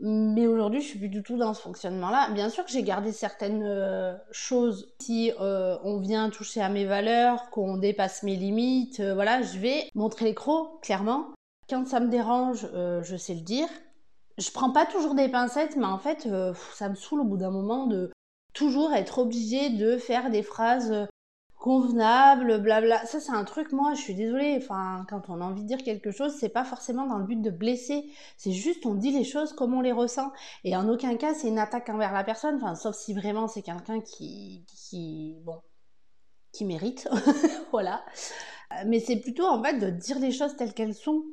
Mais 0.00 0.46
aujourd'hui, 0.46 0.80
je 0.80 0.86
suis 0.86 0.98
plus 0.98 1.08
du 1.08 1.22
tout 1.22 1.36
dans 1.36 1.54
ce 1.54 1.62
fonctionnement-là. 1.62 2.30
Bien 2.30 2.48
sûr 2.50 2.64
que 2.64 2.70
j'ai 2.70 2.82
gardé 2.82 3.12
certaines 3.12 3.62
euh, 3.64 4.16
choses. 4.30 4.92
Si 5.00 5.32
on 5.38 5.98
vient 5.98 6.30
toucher 6.30 6.60
à 6.60 6.68
mes 6.68 6.84
valeurs, 6.84 7.50
qu'on 7.50 7.76
dépasse 7.76 8.22
mes 8.22 8.36
limites, 8.36 9.00
voilà, 9.00 9.42
je 9.42 9.58
vais 9.58 9.88
montrer 9.94 10.26
les 10.26 10.34
crocs, 10.34 10.80
clairement. 10.82 11.26
Quand 11.68 11.86
ça 11.86 12.00
me 12.00 12.08
dérange, 12.08 12.68
je 13.02 13.16
sais 13.16 13.34
le 13.34 13.40
dire. 13.40 13.68
Je 14.36 14.50
prends 14.50 14.70
pas 14.70 14.84
toujours 14.84 15.14
des 15.14 15.28
pincettes, 15.28 15.76
mais 15.76 15.86
en 15.86 15.98
fait, 15.98 16.28
ça 16.74 16.88
me 16.88 16.96
saoule 16.96 17.20
au 17.20 17.24
bout 17.24 17.36
d'un 17.36 17.52
moment 17.52 17.86
de 17.86 18.10
toujours 18.52 18.92
être 18.94 19.18
obligé 19.20 19.70
de 19.70 19.96
faire 19.96 20.30
des 20.30 20.42
phrases 20.42 21.06
convenable, 21.64 22.60
blabla. 22.60 23.06
Ça, 23.06 23.20
c'est 23.20 23.32
un 23.32 23.44
truc, 23.44 23.72
moi, 23.72 23.94
je 23.94 24.00
suis 24.02 24.14
désolée. 24.14 24.58
Enfin, 24.58 25.06
quand 25.08 25.30
on 25.30 25.40
a 25.40 25.44
envie 25.44 25.62
de 25.62 25.66
dire 25.66 25.82
quelque 25.82 26.10
chose, 26.10 26.36
c'est 26.38 26.50
pas 26.50 26.62
forcément 26.62 27.06
dans 27.06 27.16
le 27.16 27.24
but 27.24 27.40
de 27.40 27.48
blesser. 27.48 28.04
C'est 28.36 28.52
juste, 28.52 28.84
on 28.84 28.94
dit 28.94 29.12
les 29.12 29.24
choses 29.24 29.54
comme 29.54 29.72
on 29.72 29.80
les 29.80 29.90
ressent. 29.90 30.30
Et 30.64 30.76
en 30.76 30.86
aucun 30.90 31.16
cas, 31.16 31.32
c'est 31.32 31.48
une 31.48 31.58
attaque 31.58 31.88
envers 31.88 32.12
la 32.12 32.22
personne. 32.22 32.56
Enfin, 32.56 32.74
sauf 32.74 32.94
si 32.94 33.14
vraiment 33.14 33.48
c'est 33.48 33.62
quelqu'un 33.62 34.02
qui, 34.02 34.66
qui, 34.66 35.38
bon, 35.42 35.62
qui 36.52 36.66
mérite. 36.66 37.08
voilà. 37.72 38.04
Mais 38.84 39.00
c'est 39.00 39.16
plutôt, 39.16 39.46
en 39.46 39.62
fait, 39.62 39.78
de 39.78 39.88
dire 39.88 40.18
les 40.18 40.32
choses 40.32 40.56
telles 40.56 40.74
qu'elles 40.74 40.92
sont. 40.94 41.24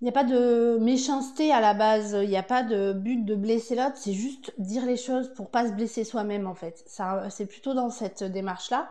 Il 0.00 0.04
n'y 0.04 0.10
a 0.10 0.12
pas 0.12 0.24
de 0.24 0.78
méchanceté 0.80 1.52
à 1.52 1.60
la 1.60 1.74
base, 1.74 2.18
il 2.20 2.28
n'y 2.28 2.36
a 2.36 2.42
pas 2.42 2.64
de 2.64 2.92
but 2.92 3.24
de 3.24 3.36
blesser 3.36 3.76
l'autre, 3.76 3.96
c'est 3.96 4.14
juste 4.14 4.52
dire 4.58 4.84
les 4.84 4.96
choses 4.96 5.32
pour 5.34 5.48
pas 5.48 5.68
se 5.68 5.72
blesser 5.72 6.02
soi-même 6.02 6.48
en 6.48 6.56
fait. 6.56 6.82
Ça, 6.88 7.30
c'est 7.30 7.46
plutôt 7.46 7.72
dans 7.72 7.90
cette 7.90 8.24
démarche-là. 8.24 8.90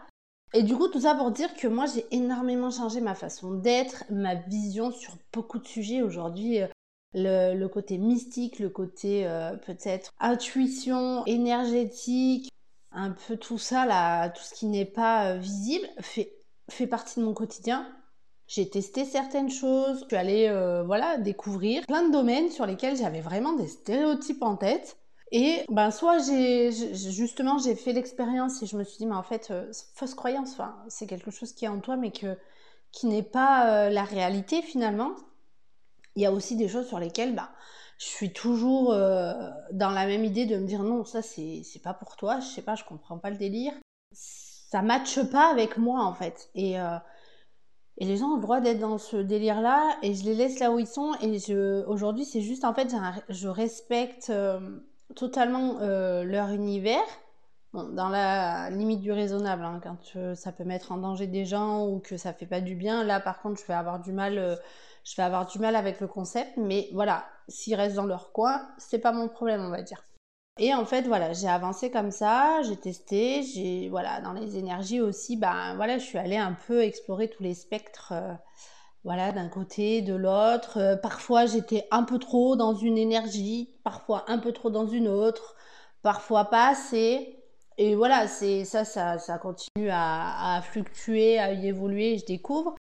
Et 0.56 0.62
du 0.62 0.76
coup, 0.76 0.88
tout 0.88 1.02
ça 1.02 1.16
pour 1.16 1.32
dire 1.32 1.56
que 1.56 1.68
moi, 1.68 1.86
j'ai 1.88 2.06
énormément 2.12 2.70
changé 2.70 3.02
ma 3.02 3.16
façon 3.16 3.54
d'être, 3.56 4.04
ma 4.12 4.36
vision 4.36 4.92
sur 4.92 5.18
beaucoup 5.32 5.58
de 5.58 5.68
sujets 5.68 6.04
aujourd'hui. 6.04 6.62
Euh, 7.16 7.54
le, 7.54 7.68
côté 7.68 7.98
mystique, 7.98 8.60
le 8.60 8.70
côté 8.70 9.28
euh, 9.28 9.56
peut-être 9.56 10.12
intuition, 10.20 11.26
énergétique, 11.26 12.52
un 12.92 13.12
peu 13.12 13.38
tout 13.38 13.58
ça, 13.58 13.86
là, 13.86 14.30
tout 14.30 14.44
ce 14.44 14.54
qui 14.54 14.68
n'est 14.68 14.86
pas 14.86 15.32
euh, 15.32 15.38
visible, 15.38 15.88
fait, 16.00 16.34
fait 16.70 16.88
partie 16.88 17.20
de 17.20 17.26
mon 17.26 17.34
quotidien. 17.34 17.88
J'ai 18.48 18.70
testé 18.70 19.06
certaines 19.06 19.50
choses, 19.50 20.02
je 20.02 20.06
suis 20.06 20.16
allée 20.16 20.50
voilà, 20.86 21.18
découvrir 21.18 21.86
plein 21.88 22.06
de 22.06 22.12
domaines 22.12 22.50
sur 22.50 22.66
lesquels 22.66 22.98
j'avais 22.98 23.22
vraiment 23.22 23.54
des 23.54 23.68
stéréotypes 23.68 24.44
en 24.44 24.58
tête. 24.58 24.98
Et 25.36 25.66
ben 25.70 25.90
soit 25.90 26.20
j'ai 26.20 26.72
justement 26.72 27.58
j'ai 27.58 27.74
fait 27.76 27.92
l'expérience 27.92 28.62
et 28.62 28.68
je 28.68 28.78
me 28.78 28.84
suis 28.84 29.00
dit 29.00 29.08
mais 29.08 29.16
en 29.16 29.24
fait 29.24 29.50
euh, 29.50 29.72
fausse 29.96 30.14
croyance, 30.14 30.52
enfin 30.54 30.78
c'est 30.90 31.08
quelque 31.08 31.32
chose 31.32 31.54
qui 31.54 31.66
est 31.66 31.70
en 31.70 31.80
toi 31.80 31.98
mais 31.98 32.12
que 32.12 32.38
qui 32.92 33.08
n'est 33.08 33.24
pas 33.24 33.88
euh, 33.88 33.90
la 33.90 34.04
réalité 34.04 34.62
finalement. 34.62 35.16
Il 36.16 36.22
y 36.22 36.28
a 36.28 36.32
aussi 36.32 36.56
des 36.56 36.68
choses 36.68 36.88
sur 36.88 37.00
lesquelles 37.00 37.34
ben, 37.34 37.50
je 37.98 38.06
suis 38.06 38.32
toujours 38.32 38.94
euh, 38.94 39.34
dans 39.72 39.90
la 39.90 40.06
même 40.06 40.24
idée 40.24 40.46
de 40.46 40.56
me 40.56 40.68
dire 40.68 40.84
non 40.84 41.04
ça 41.04 41.24
c'est 41.24 41.64
pas 41.84 41.96
pour 41.96 42.16
toi, 42.16 42.40
je 42.40 42.46
sais 42.46 42.62
pas, 42.62 42.76
je 42.76 42.84
comprends 42.84 43.18
pas 43.18 43.32
le 43.32 43.38
délire, 43.38 43.74
ça 44.12 44.84
matche 44.84 45.20
pas 45.32 45.50
avec 45.50 45.78
moi 45.78 46.04
en 46.04 46.14
fait 46.14 46.52
et 46.54 46.76
et 47.98 48.06
les 48.06 48.18
gens 48.18 48.34
ont 48.34 48.36
le 48.36 48.42
droit 48.42 48.60
d'être 48.60 48.80
dans 48.80 49.00
ce 49.00 49.18
délire-là 49.18 49.98
et 50.04 50.14
je 50.14 50.26
les 50.26 50.34
laisse 50.36 50.60
là 50.60 50.72
où 50.72 50.80
ils 50.80 50.88
sont. 50.88 51.14
Et 51.22 51.38
aujourd'hui, 51.86 52.26
c'est 52.26 52.42
juste 52.42 52.66
en 52.66 52.74
fait, 52.74 52.92
je 53.30 53.48
respecte 53.48 54.32
totalement 55.16 55.80
euh, 55.82 56.24
leur 56.24 56.50
univers, 56.50 57.04
dans 57.74 58.10
la 58.10 58.70
limite 58.70 59.02
du 59.02 59.12
raisonnable, 59.12 59.64
hein, 59.64 59.80
quand 59.84 59.98
euh, 60.16 60.36
ça 60.36 60.52
peut 60.52 60.64
mettre 60.64 60.92
en 60.92 60.98
danger 60.98 61.26
des 61.26 61.46
gens 61.46 61.88
ou 61.88 62.00
que 62.00 62.18
ça 62.18 62.34
fait 62.34 62.46
pas 62.46 62.62
du 62.62 62.76
bien. 62.76 63.04
Là, 63.04 63.20
par 63.20 63.42
contre, 63.42 63.60
je 63.60 63.66
vais 63.66 63.74
avoir 63.74 64.00
du 64.00 64.12
mal, 64.12 64.38
euh, 64.38 64.56
je 65.04 65.16
vais 65.16 65.24
avoir 65.24 65.48
du 65.48 65.58
mal 65.60 65.76
avec 65.76 66.00
le 66.00 66.08
concept, 66.08 66.52
mais 66.58 66.90
voilà, 66.94 67.26
s'ils 67.48 67.76
restent 67.76 67.96
dans 67.96 68.06
leur 68.06 68.32
coin, 68.32 68.68
c'est 68.78 69.00
pas 69.00 69.12
mon 69.12 69.28
problème, 69.28 69.62
on 69.62 69.70
va 69.70 69.82
dire. 69.82 70.04
Et 70.60 70.74
en 70.76 70.86
fait, 70.86 71.08
voilà, 71.08 71.34
j'ai 71.34 71.48
avancé 71.48 71.90
comme 71.90 72.12
ça, 72.12 72.62
j'ai 72.62 72.78
testé, 72.78 73.42
j'ai, 73.42 73.90
voilà, 73.90 74.22
dans 74.22 74.34
les 74.34 74.56
énergies 74.58 75.02
aussi, 75.02 75.36
ben 75.36 75.74
voilà, 75.76 75.98
je 75.98 76.04
suis 76.04 76.20
allée 76.20 76.38
un 76.38 76.56
peu 76.68 76.84
explorer 76.84 77.28
tous 77.28 77.42
les 77.42 77.56
spectres 77.56 78.14
voilà, 79.04 79.32
d'un 79.32 79.50
côté, 79.50 80.02
de 80.02 80.14
l'autre. 80.16 80.78
Euh, 80.78 80.96
parfois, 80.96 81.46
j'étais 81.46 81.88
un 81.92 82.04
peu 82.04 82.20
trop 82.20 82.56
dans 82.56 82.74
une 82.76 82.98
énergie, 82.98 83.70
parfois 83.84 84.24
un 84.28 84.38
peu 84.38 84.54
trop 84.54 84.70
dans 84.70 84.88
une 84.88 85.08
autre, 85.08 85.56
parfois 86.02 86.46
pas 86.46 86.70
assez. 86.70 87.40
Et 87.78 87.96
voilà, 87.96 88.28
c'est 88.28 88.66
ça, 88.66 88.86
ça, 88.86 89.20
ça 89.20 89.38
continue 89.38 89.90
à, 89.92 90.62
fluctuer, 90.64 91.40
à 91.40 91.54
y 91.54 91.68
évoluer, 91.68 92.18
je 92.18 92.26
découvre. 92.26 92.76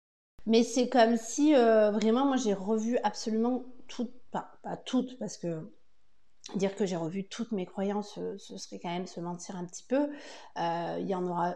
Mais 0.45 0.63
c'est 0.63 0.89
comme 0.89 1.17
si 1.17 1.55
euh, 1.55 1.91
vraiment, 1.91 2.25
moi, 2.25 2.37
j'ai 2.37 2.53
revu 2.53 2.97
absolument 3.03 3.65
toutes, 3.87 4.13
pas, 4.31 4.51
toutes, 4.85 5.17
parce 5.19 5.37
que 5.37 5.71
dire 6.55 6.75
que 6.75 6.85
j'ai 6.85 6.97
revu 6.97 7.25
toutes 7.27 7.51
mes 7.53 7.65
croyances, 7.65 8.17
euh, 8.17 8.37
ce 8.37 8.57
serait 8.57 8.79
quand 8.79 8.89
même 8.89 9.07
se 9.07 9.19
mentir 9.19 9.55
un 9.57 9.65
petit 9.65 9.83
peu. 9.83 10.09
Il 10.57 11.07
y 11.07 11.15
en 11.15 11.25
aura 11.27 11.55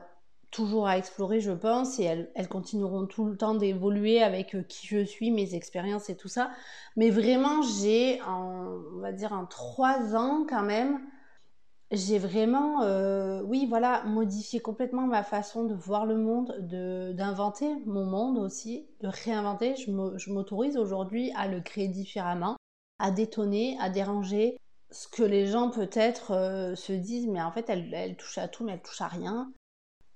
toujours 0.51 0.87
à 0.87 0.97
explorer, 0.97 1.39
je 1.41 1.51
pense, 1.51 1.99
et 1.99 2.03
elles, 2.35 2.47
continueront 2.47 3.05
tout 3.05 3.25
le 3.25 3.37
temps 3.37 3.55
d'évoluer 3.55 4.21
avec 4.23 4.55
euh, 4.55 4.63
qui 4.63 4.87
je 4.87 5.03
suis, 5.03 5.31
mes 5.31 5.55
expériences 5.55 6.09
et 6.09 6.15
tout 6.15 6.29
ça. 6.29 6.51
Mais 6.95 7.09
vraiment, 7.09 7.61
j'ai, 7.61 8.21
on 8.23 8.99
va 8.99 9.11
dire, 9.11 9.33
en 9.33 9.45
trois 9.45 10.15
ans 10.15 10.45
quand 10.47 10.63
même, 10.63 10.99
j'ai 11.91 12.19
vraiment, 12.19 12.81
euh, 12.83 13.41
oui, 13.43 13.65
voilà, 13.67 14.03
modifié 14.03 14.59
complètement 14.59 15.07
ma 15.07 15.23
façon 15.23 15.63
de 15.65 15.73
voir 15.73 16.05
le 16.05 16.17
monde, 16.17 16.55
de 16.59 17.13
d'inventer 17.13 17.73
mon 17.85 18.05
monde 18.05 18.37
aussi, 18.37 18.87
de 19.01 19.07
réinventer. 19.07 19.75
Je 19.75 20.31
m'autorise 20.31 20.77
aujourd'hui 20.77 21.31
à 21.35 21.47
le 21.47 21.61
créer 21.61 21.87
différemment, 21.87 22.57
à 22.99 23.11
détonner, 23.11 23.77
à 23.79 23.89
déranger. 23.89 24.57
Ce 24.91 25.07
que 25.07 25.23
les 25.23 25.47
gens 25.47 25.69
peut-être 25.69 26.31
euh, 26.31 26.75
se 26.75 26.93
disent, 26.93 27.27
mais 27.27 27.41
en 27.41 27.51
fait, 27.51 27.69
elle, 27.69 27.93
elle 27.93 28.15
touche 28.17 28.37
à 28.37 28.47
tout, 28.47 28.63
mais 28.63 28.73
elle 28.73 28.81
touche 28.81 29.01
à 29.01 29.07
rien 29.07 29.51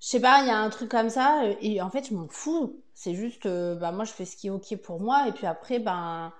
je 0.02 0.08
sais 0.08 0.20
pas, 0.20 0.40
il 0.42 0.48
y 0.48 0.50
a 0.50 0.58
un 0.58 0.68
truc 0.68 0.90
comme 0.90 1.10
ça, 1.10 1.44
euh, 1.44 1.54
et 1.60 1.80
en 1.80 1.88
fait, 1.88 2.08
je 2.08 2.14
m'en 2.14 2.26
fous. 2.28 2.82
C'est 2.92 3.14
juste, 3.14 3.46
euh, 3.46 3.76
bah, 3.76 3.92
moi, 3.92 4.04
je 4.04 4.10
fais 4.10 4.24
ce 4.24 4.36
qui 4.36 4.48
est 4.48 4.50
OK 4.50 4.76
pour 4.82 5.00
moi, 5.00 5.28
et 5.28 5.32
puis 5.32 5.46
après, 5.46 5.78
ben, 5.78 6.32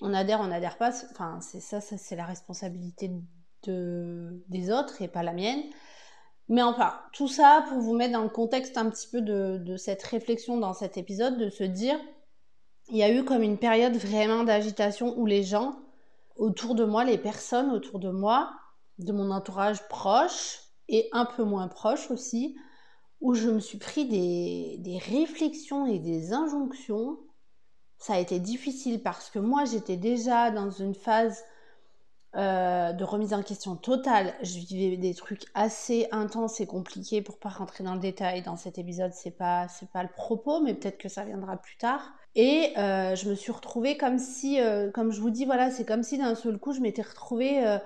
on 0.00 0.14
adhère, 0.14 0.40
on 0.40 0.46
n'adhère 0.46 0.78
pas. 0.78 0.90
Enfin, 1.10 1.38
c'est 1.42 1.60
ça, 1.60 1.82
ça 1.82 1.98
c'est 1.98 2.16
la 2.16 2.24
responsabilité 2.24 3.10
de, 3.64 4.42
des 4.48 4.72
autres 4.72 5.02
et 5.02 5.08
pas 5.08 5.22
la 5.22 5.34
mienne. 5.34 5.62
Mais 6.48 6.62
enfin, 6.62 6.94
tout 7.12 7.28
ça 7.28 7.64
pour 7.68 7.78
vous 7.80 7.94
mettre 7.94 8.14
dans 8.14 8.22
le 8.22 8.30
contexte 8.30 8.78
un 8.78 8.88
petit 8.88 9.06
peu 9.08 9.20
de, 9.20 9.58
de 9.58 9.76
cette 9.76 10.02
réflexion 10.02 10.56
dans 10.56 10.72
cet 10.72 10.96
épisode, 10.96 11.36
de 11.36 11.50
se 11.50 11.64
dire, 11.64 11.98
il 12.88 12.96
y 12.96 13.02
a 13.02 13.12
eu 13.12 13.22
comme 13.24 13.42
une 13.42 13.58
période 13.58 13.96
vraiment 13.96 14.44
d'agitation 14.44 15.14
où 15.18 15.26
les 15.26 15.42
gens 15.42 15.76
autour 16.36 16.74
de 16.74 16.84
moi, 16.84 17.04
les 17.04 17.18
personnes 17.18 17.70
autour 17.70 17.98
de 17.98 18.10
moi, 18.10 18.50
de 18.98 19.12
mon 19.12 19.30
entourage 19.30 19.86
proche 19.88 20.60
et 20.88 21.10
un 21.12 21.26
peu 21.26 21.44
moins 21.44 21.68
proche 21.68 22.10
aussi, 22.10 22.56
où 23.20 23.34
je 23.34 23.48
me 23.50 23.60
suis 23.60 23.78
pris 23.78 24.06
des, 24.06 24.98
réflexions 24.98 25.86
et 25.86 25.98
des 25.98 26.32
injonctions. 26.32 27.18
Ça 27.98 28.14
a 28.14 28.18
été 28.18 28.38
difficile 28.38 29.02
parce 29.02 29.30
que 29.30 29.38
moi 29.38 29.64
j'étais 29.66 29.96
déjà 29.96 30.50
dans 30.50 30.70
une 30.70 30.94
phase 30.94 31.44
euh, 32.36 32.92
de 32.92 33.04
remise 33.04 33.34
en 33.34 33.42
question 33.42 33.76
totale. 33.76 34.34
Je 34.42 34.58
vivais 34.58 34.96
des 34.96 35.14
trucs 35.14 35.44
assez 35.54 36.08
intenses 36.12 36.60
et 36.60 36.66
compliqués 36.66 37.20
pour 37.20 37.38
pas 37.38 37.50
rentrer 37.50 37.84
dans 37.84 37.94
le 37.94 38.00
détail 38.00 38.42
dans 38.42 38.56
cet 38.56 38.78
épisode. 38.78 39.12
C'est 39.12 39.36
pas 39.36 39.68
c'est 39.68 39.90
pas 39.90 40.02
le 40.02 40.08
propos, 40.08 40.60
mais 40.60 40.74
peut-être 40.74 40.98
que 40.98 41.08
ça 41.10 41.24
viendra 41.24 41.58
plus 41.58 41.76
tard. 41.76 42.12
Et 42.36 42.72
euh, 42.78 43.14
je 43.16 43.28
me 43.28 43.34
suis 43.34 43.52
retrouvée 43.52 43.96
comme 43.96 44.18
si, 44.18 44.60
euh, 44.60 44.90
comme 44.92 45.10
je 45.12 45.20
vous 45.20 45.30
dis, 45.30 45.44
voilà, 45.44 45.70
c'est 45.70 45.84
comme 45.84 46.02
si 46.04 46.16
d'un 46.16 46.34
seul 46.34 46.58
coup 46.58 46.72
je 46.72 46.80
m'étais 46.80 47.02
retrouvée 47.02 47.78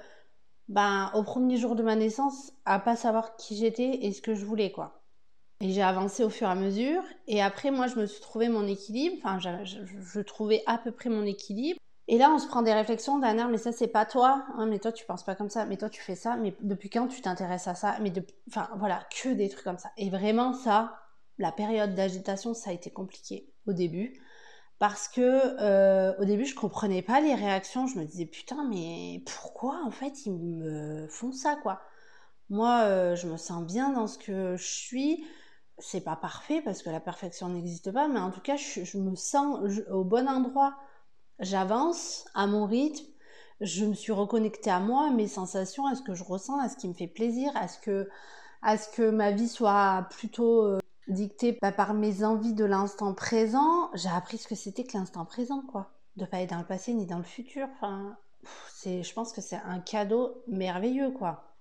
ben, 0.69 1.11
au 1.15 1.23
premier 1.23 1.57
jour 1.57 1.75
de 1.77 1.83
ma 1.83 1.97
naissance 1.97 2.53
à 2.65 2.79
pas 2.79 2.97
savoir 2.97 3.37
qui 3.37 3.57
j'étais 3.57 4.07
et 4.07 4.13
ce 4.13 4.23
que 4.23 4.35
je 4.35 4.45
voulais 4.45 4.71
quoi. 4.71 5.04
Et 5.61 5.71
j'ai 5.71 5.83
avancé 5.83 6.25
au 6.25 6.31
fur 6.31 6.49
et 6.49 6.51
à 6.51 6.55
mesure. 6.55 7.03
Et 7.27 7.43
après, 7.43 7.71
moi, 7.71 7.87
je 7.87 7.97
me 7.97 8.07
suis 8.07 8.21
trouvé 8.21 8.49
mon 8.49 8.67
équilibre. 8.67 9.17
Enfin, 9.19 9.39
je, 9.39 10.21
trouvais 10.21 10.63
à 10.67 10.79
peu 10.79 10.91
près 10.91 11.11
mon 11.11 11.25
équilibre. 11.25 11.79
Et 12.07 12.19
là, 12.19 12.31
on 12.31 12.39
se 12.39 12.47
prend 12.47 12.63
des 12.63 12.75
réflexions 12.75 13.19
d'un 13.19 13.39
air, 13.39 13.49
mais 13.49 13.57
ça, 13.57 13.73
c'est 13.73 13.89
pas 13.89 14.05
toi. 14.05 14.45
Hein, 14.59 14.67
mais 14.67 14.79
toi, 14.79 14.93
tu 14.93 15.07
penses 15.07 15.23
pas 15.23 15.35
comme 15.35 15.49
ça. 15.49 15.65
Mais 15.65 15.77
toi, 15.77 15.89
tu 15.89 16.03
fais 16.03 16.17
ça. 16.17 16.37
Mais 16.37 16.55
depuis 16.61 16.91
quand 16.91 17.09
tu 17.09 17.21
t'intéresses 17.23 17.69
à 17.69 17.75
ça? 17.75 17.97
Mais 18.01 18.11
de... 18.11 18.23
Enfin, 18.49 18.69
voilà, 18.77 19.07
que 19.23 19.31
des 19.31 19.49
trucs 19.49 19.65
comme 19.65 19.79
ça. 19.79 19.91
Et 19.97 20.11
vraiment, 20.11 20.53
ça, 20.53 20.99
la 21.39 21.53
période 21.53 21.95
d'agitation, 21.95 22.53
ça 22.53 22.71
a 22.71 22.73
été 22.73 22.91
compliqué 22.91 23.49
au 23.67 23.73
début. 23.73 24.21
Parce 24.79 25.09
que 25.09 25.21
euh, 25.61 26.15
au 26.19 26.25
début, 26.25 26.45
je 26.45 26.55
comprenais 26.55 27.01
pas 27.01 27.21
les 27.21 27.35
réactions. 27.35 27.87
Je 27.87 27.99
me 27.99 28.05
disais, 28.05 28.27
putain, 28.27 28.69
mais 28.69 29.23
pourquoi, 29.25 29.81
en 29.87 29.91
fait, 29.91 30.27
ils 30.27 30.33
me 30.33 31.07
font 31.09 31.33
ça, 31.33 31.57
quoi? 31.63 31.81
Moi, 32.51 32.83
euh, 32.83 33.17
je 33.17 33.27
me 33.27 33.37
sens 33.37 33.65
bien 33.65 33.91
dans 33.91 34.07
ce 34.07 34.19
que 34.19 34.57
je 34.57 34.65
suis 34.65 35.25
c'est 35.79 36.03
pas 36.03 36.17
parfait 36.17 36.63
parce 36.63 36.83
que 36.83 36.91
la 36.91 37.01
perfection 37.01 37.49
n'existe 37.49 37.93
pas, 37.93 38.09
mais 38.09 38.21
en 38.21 38.31
tout 38.31 38.41
cas, 38.41 38.57
je, 38.57 38.99
me 38.99 39.15
sens 39.17 39.59
au 39.91 40.05
bon 40.05 40.29
endroit. 40.29 40.75
J'avance 41.41 42.27
à 42.35 42.47
mon 42.47 42.67
rythme, 42.67 43.05
je 43.61 43.85
me 43.85 43.95
suis 43.95 44.13
reconnectée 44.13 44.71
à 44.71 44.81
moi, 44.81 45.09
à 45.09 45.11
mes 45.11 45.27
sensations, 45.27 45.87
à 45.87 45.95
ce 45.97 46.03
que 46.03 46.15
je 46.15 46.25
ressens, 46.25 46.59
à 46.61 46.69
ce 46.69 46.77
qui 46.77 46.89
me 46.89 46.95
fait 46.95 47.09
plaisir, 47.09 47.51
à 47.57 47.67
ce 47.67 47.79
que, 47.79 48.09
à 48.63 48.79
ce 48.79 48.89
que 48.89 49.11
ma 49.11 49.33
vie 49.33 49.49
soit 49.49 50.07
plutôt 50.11 50.63
euh, 50.63 50.79
dictée 51.09 51.53
par 51.53 51.95
mes 51.95 52.25
envies 52.25 52.55
de 52.55 52.65
l'instant 52.65 53.15
présent. 53.15 53.91
J'ai 53.95 54.09
appris 54.09 54.39
ce 54.39 54.47
que 54.47 54.55
c'était 54.55 54.85
que 54.85 54.97
l'instant 54.97 55.25
présent, 55.25 55.63
quoi. 55.63 55.91
De 56.17 56.25
pas 56.25 56.41
être 56.41 56.51
dans 56.51 56.59
le 56.59 56.65
passé 56.65 56.95
ni 56.95 57.07
dans 57.07 57.19
le 57.19 57.25
futur. 57.25 57.67
Enfin, 57.75 58.17
c'est, 58.73 59.03
je 59.03 59.13
pense 59.13 59.33
que 59.33 59.41
c'est 59.41 59.61
un 59.65 59.81
cadeau 59.81 60.43
merveilleux, 60.47 61.11
quoi. 61.11 61.54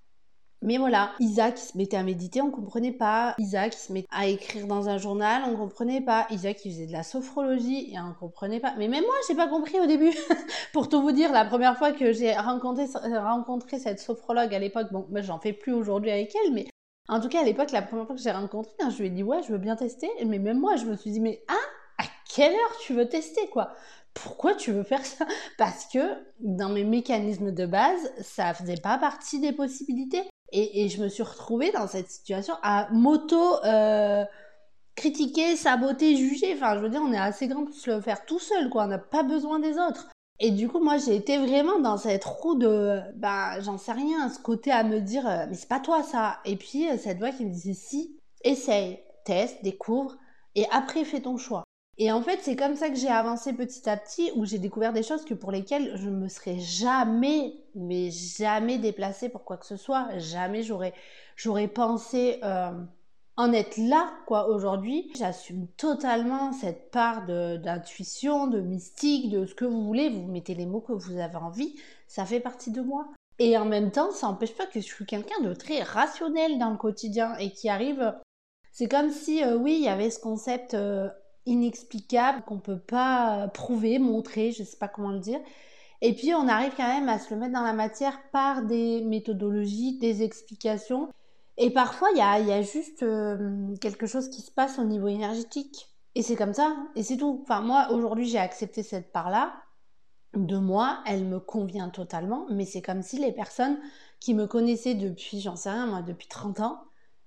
Mais 0.63 0.77
voilà, 0.77 1.12
Isaac 1.20 1.58
se 1.58 1.77
mettait 1.77 1.98
à 1.98 2.03
méditer, 2.03 2.41
on 2.41 2.50
comprenait 2.50 2.93
pas. 2.93 3.36
Isaac 3.38 3.74
se 3.74 3.91
mettait 3.91 4.08
à 4.12 4.27
écrire 4.27 4.65
dans 4.65 4.88
un 4.88 4.98
journal, 4.98 5.43
on 5.46 5.58
comprenait 5.58 6.00
pas. 6.00 6.25
Isaac 6.29 6.60
faisait 6.60 6.88
de 6.88 6.93
la 6.93 7.03
sophrologie 7.03 7.93
et 7.93 8.00
on 8.00 8.13
comprenait 8.13 8.62
pas. 8.62 8.74
Mais 8.77 8.88
même 8.88 9.03
moi, 9.03 9.15
j'ai 9.27 9.36
pas 9.36 9.50
compris 9.50 9.77
au 9.82 9.86
début. 9.88 10.13
Pour 10.74 10.88
tout 10.88 11.01
vous 11.01 11.12
dire, 11.12 11.34
la 11.34 11.43
première 11.43 11.77
fois 11.77 11.91
que 11.91 12.13
j'ai 12.13 12.34
rencontré, 12.34 12.86
rencontré 13.20 13.77
cette 13.77 14.00
sophrologue 14.00 14.55
à 14.55 14.60
l'époque, 14.60 14.88
bon, 14.89 15.05
moi 15.12 15.20
j'en 15.20 15.38
fais 15.38 15.51
plus 15.51 15.74
aujourd'hui 15.74 16.12
avec 16.12 16.34
elle, 16.34 16.53
mais 16.53 16.67
en 17.10 17.20
tout 17.20 17.27
cas 17.27 17.41
à 17.41 17.43
l'époque, 17.43 17.72
la 17.72 17.82
première 17.82 18.05
fois 18.05 18.15
que 18.15 18.22
j'ai 18.22 18.32
rencontré, 18.32 18.74
hein, 18.82 18.89
je 18.89 19.00
lui 19.00 19.08
ai 19.08 19.10
dit 19.10 19.24
ouais, 19.24 19.43
je 19.43 19.51
veux 19.51 19.58
bien 19.58 19.75
tester. 19.75 20.10
Mais 20.25 20.39
même 20.39 20.62
moi, 20.62 20.77
je 20.77 20.86
me 20.86 20.96
suis 20.96 21.12
dit 21.12 21.20
mais 21.20 21.43
ah, 21.50 22.03
à 22.03 22.05
quelle 22.34 22.53
heure 22.53 22.77
tu 22.79 22.93
veux 22.93 23.10
tester 23.10 23.50
quoi? 23.50 23.74
Pourquoi 24.13 24.55
tu 24.55 24.72
veux 24.72 24.84
faire 24.84 25.05
ça? 25.05 25.25
Parce 25.58 25.88
que 25.88 26.00
dans 26.39 26.70
mes 26.70 26.86
mécanismes 26.86 27.51
de 27.51 27.65
base, 27.65 28.13
ça 28.22 28.53
faisait 28.53 28.77
pas 28.82 28.98
partie 28.98 29.41
des 29.41 29.51
possibilités. 29.51 30.24
Et, 30.55 30.88
je 30.88 31.01
me 31.01 31.10
suis 31.10 31.24
retrouvée 31.24 31.72
dans 31.72 31.88
cette 31.88 32.10
situation 32.10 32.53
à 32.62 32.88
moto 32.91 33.63
euh, 33.65 34.24
critiquer, 34.95 35.55
saboter, 35.55 36.15
juger. 36.15 36.53
Enfin, 36.53 36.75
je 36.75 36.79
veux 36.81 36.89
dire, 36.89 37.01
on 37.03 37.12
est 37.12 37.17
assez 37.17 37.48
grand 37.48 37.65
pour 37.65 37.74
se 37.74 37.89
le 37.89 38.01
faire 38.01 38.25
tout 38.25 38.39
seul, 38.39 38.69
quoi. 38.69 38.83
On 38.83 38.88
n'a 38.88 39.00
pas 39.00 39.24
besoin 39.24 39.60
des 39.60 39.79
autres. 39.79 40.10
Et 40.39 40.51
du 40.51 40.67
coup, 40.67 40.79
moi, 40.79 40.98
j'ai 40.98 41.15
été 41.15 41.38
vraiment 41.38 41.79
dans 41.79 41.98
cette 41.98 42.24
roue 42.25 42.55
de, 42.55 43.00
bah, 43.15 43.60
j'en 43.62 43.77
sais 43.77 43.93
rien, 43.93 44.29
ce 44.29 44.39
côté 44.39 44.72
à 44.72 44.83
me 44.83 45.00
dire, 45.00 45.27
euh, 45.27 45.45
mais 45.50 45.55
c'est 45.55 45.69
pas 45.69 45.79
toi 45.79 46.03
ça. 46.03 46.39
Et 46.45 46.55
puis, 46.55 46.89
euh, 46.89 46.98
cette 46.98 47.17
voix 47.17 47.31
qui 47.31 47.45
me 47.45 47.51
disait, 47.51 47.74
si, 47.74 48.19
essaye, 48.43 49.00
teste, 49.25 49.63
découvre, 49.63 50.17
et 50.55 50.65
après, 50.72 51.03
fais 51.03 51.22
ton 51.22 51.38
choix. 51.38 51.63
Et 51.97 52.12
en 52.12 52.21
fait, 52.23 52.39
c'est 52.41 52.55
comme 52.55 52.75
ça 52.75 52.89
que 52.89 52.95
j'ai 52.95 53.09
avancé 53.09 53.53
petit 53.53 53.88
à 53.88 53.97
petit, 53.97 54.31
où 54.35 54.45
j'ai 54.45 54.57
découvert 54.57 54.93
des 54.93 55.03
choses 55.03 55.25
que 55.25 55.35
pour 55.35 55.51
lesquelles 55.51 55.95
je 55.95 56.09
me 56.09 56.27
serais 56.27 56.57
jamais, 56.59 57.53
mais 57.75 58.09
jamais 58.09 58.79
déplacée 58.79 59.29
pour 59.29 59.43
quoi 59.43 59.57
que 59.57 59.65
ce 59.65 59.77
soit. 59.77 60.17
Jamais 60.17 60.63
j'aurais, 60.63 60.93
j'aurais 61.35 61.67
pensé 61.67 62.39
euh, 62.43 62.71
en 63.38 63.53
être 63.53 63.77
là, 63.77 64.12
quoi. 64.25 64.50
Aujourd'hui, 64.50 65.12
j'assume 65.15 65.67
totalement 65.77 66.51
cette 66.51 66.89
part 66.89 67.27
d'intuition, 67.27 68.47
de, 68.47 68.59
mystique, 68.59 69.29
de 69.29 69.45
ce 69.45 69.53
que 69.53 69.65
vous 69.65 69.85
voulez. 69.85 70.09
Vous 70.09 70.25
mettez 70.25 70.55
les 70.55 70.65
mots 70.65 70.81
que 70.81 70.93
vous 70.93 71.19
avez 71.19 71.35
envie. 71.35 71.75
Ça 72.07 72.25
fait 72.25 72.39
partie 72.39 72.71
de 72.71 72.81
moi. 72.81 73.07
Et 73.38 73.55
en 73.55 73.65
même 73.65 73.91
temps, 73.91 74.12
ça 74.12 74.27
n'empêche 74.27 74.55
pas 74.55 74.65
que 74.65 74.79
je 74.79 74.85
suis 74.85 75.05
quelqu'un 75.05 75.41
de 75.41 75.53
très 75.53 75.83
rationnel 75.83 76.57
dans 76.57 76.71
le 76.71 76.77
quotidien 76.77 77.35
et 77.38 77.51
qui 77.51 77.69
arrive. 77.69 78.15
C'est 78.71 78.88
comme 78.88 79.12
si, 79.12 79.43
euh, 79.43 79.57
oui, 79.57 79.75
il 79.75 79.83
y 79.83 79.89
avait 79.89 80.09
ce 80.09 80.19
concept. 80.19 80.73
Euh, 80.73 81.09
inexplicable 81.45 82.43
qu'on 82.43 82.59
peut 82.59 82.79
pas 82.79 83.47
prouver, 83.50 84.00
montrer, 84.00 84.51
je 84.51 84.63
sais 84.63 84.77
pas 84.77 84.88
comment 84.88 85.12
le 85.12 85.19
dire. 85.19 85.39
Et 86.01 86.13
puis 86.13 86.33
on 86.33 86.47
arrive 86.47 86.73
quand 86.75 86.88
même 86.88 87.09
à 87.09 87.19
se 87.19 87.33
le 87.33 87.39
mettre 87.39 87.53
dans 87.53 87.63
la 87.63 87.73
matière 87.73 88.19
par 88.31 88.63
des 88.63 89.01
méthodologies, 89.01 90.00
des 90.00 90.23
explications. 90.23 91.09
Et 91.57 91.69
parfois 91.69 92.09
il 92.12 92.17
y 92.17 92.21
a, 92.21 92.39
y 92.39 92.51
a, 92.51 92.62
juste 92.62 93.03
euh, 93.03 93.75
quelque 93.77 94.07
chose 94.07 94.29
qui 94.29 94.41
se 94.41 94.51
passe 94.51 94.79
au 94.79 94.83
niveau 94.83 95.07
énergétique. 95.07 95.88
Et 96.15 96.21
c'est 96.21 96.35
comme 96.35 96.53
ça, 96.53 96.75
et 96.95 97.03
c'est 97.03 97.17
tout. 97.17 97.39
Enfin 97.43 97.62
moi 97.62 97.88
aujourd'hui 97.91 98.27
j'ai 98.27 98.38
accepté 98.39 98.83
cette 98.83 99.12
part-là 99.12 99.53
de 100.35 100.57
moi, 100.57 101.03
elle 101.05 101.25
me 101.25 101.39
convient 101.39 101.89
totalement, 101.89 102.47
mais 102.50 102.65
c'est 102.65 102.81
comme 102.81 103.01
si 103.03 103.19
les 103.19 103.31
personnes 103.31 103.77
qui 104.19 104.33
me 104.33 104.47
connaissaient 104.47 104.95
depuis, 104.95 105.41
j'en 105.41 105.55
sais 105.55 105.69
rien 105.69 105.85
moi, 105.85 106.01
depuis 106.01 106.27
30 106.27 106.59
ans, 106.59 106.83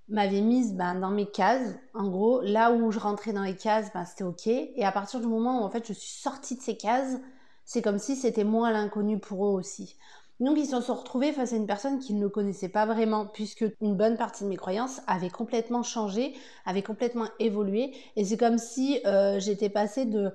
m'avait 0.08 0.40
mise 0.40 0.74
ben, 0.74 0.94
dans 0.94 1.10
mes 1.10 1.26
cases. 1.26 1.74
En 1.94 2.08
gros, 2.08 2.40
là 2.42 2.72
où 2.72 2.90
je 2.90 2.98
rentrais 2.98 3.32
dans 3.32 3.42
les 3.42 3.56
cases, 3.56 3.92
ben, 3.92 4.04
c'était 4.04 4.24
OK. 4.24 4.46
Et 4.46 4.84
à 4.84 4.92
partir 4.92 5.20
du 5.20 5.26
moment 5.26 5.60
où 5.60 5.64
en 5.64 5.70
fait 5.70 5.86
je 5.86 5.92
suis 5.92 6.20
sortie 6.20 6.56
de 6.56 6.62
ces 6.62 6.76
cases, 6.76 7.16
c'est 7.64 7.82
comme 7.82 7.98
si 7.98 8.16
c'était 8.16 8.44
moins 8.44 8.70
l'inconnu 8.70 9.18
pour 9.18 9.46
eux 9.46 9.50
aussi. 9.50 9.96
Donc 10.38 10.58
ils 10.58 10.66
se 10.66 10.80
sont 10.80 10.94
retrouvés 10.94 11.32
face 11.32 11.52
à 11.52 11.56
une 11.56 11.66
personne 11.66 11.98
qu'ils 11.98 12.18
ne 12.18 12.28
connaissaient 12.28 12.68
pas 12.68 12.86
vraiment, 12.86 13.26
puisque 13.26 13.64
une 13.80 13.96
bonne 13.96 14.16
partie 14.16 14.44
de 14.44 14.48
mes 14.48 14.56
croyances 14.56 15.00
avait 15.06 15.30
complètement 15.30 15.82
changé, 15.82 16.34
avait 16.66 16.82
complètement 16.82 17.26
évolué. 17.38 17.94
Et 18.16 18.24
c'est 18.24 18.36
comme 18.36 18.58
si 18.58 19.00
euh, 19.06 19.40
j'étais 19.40 19.70
passée 19.70 20.04
de 20.04 20.32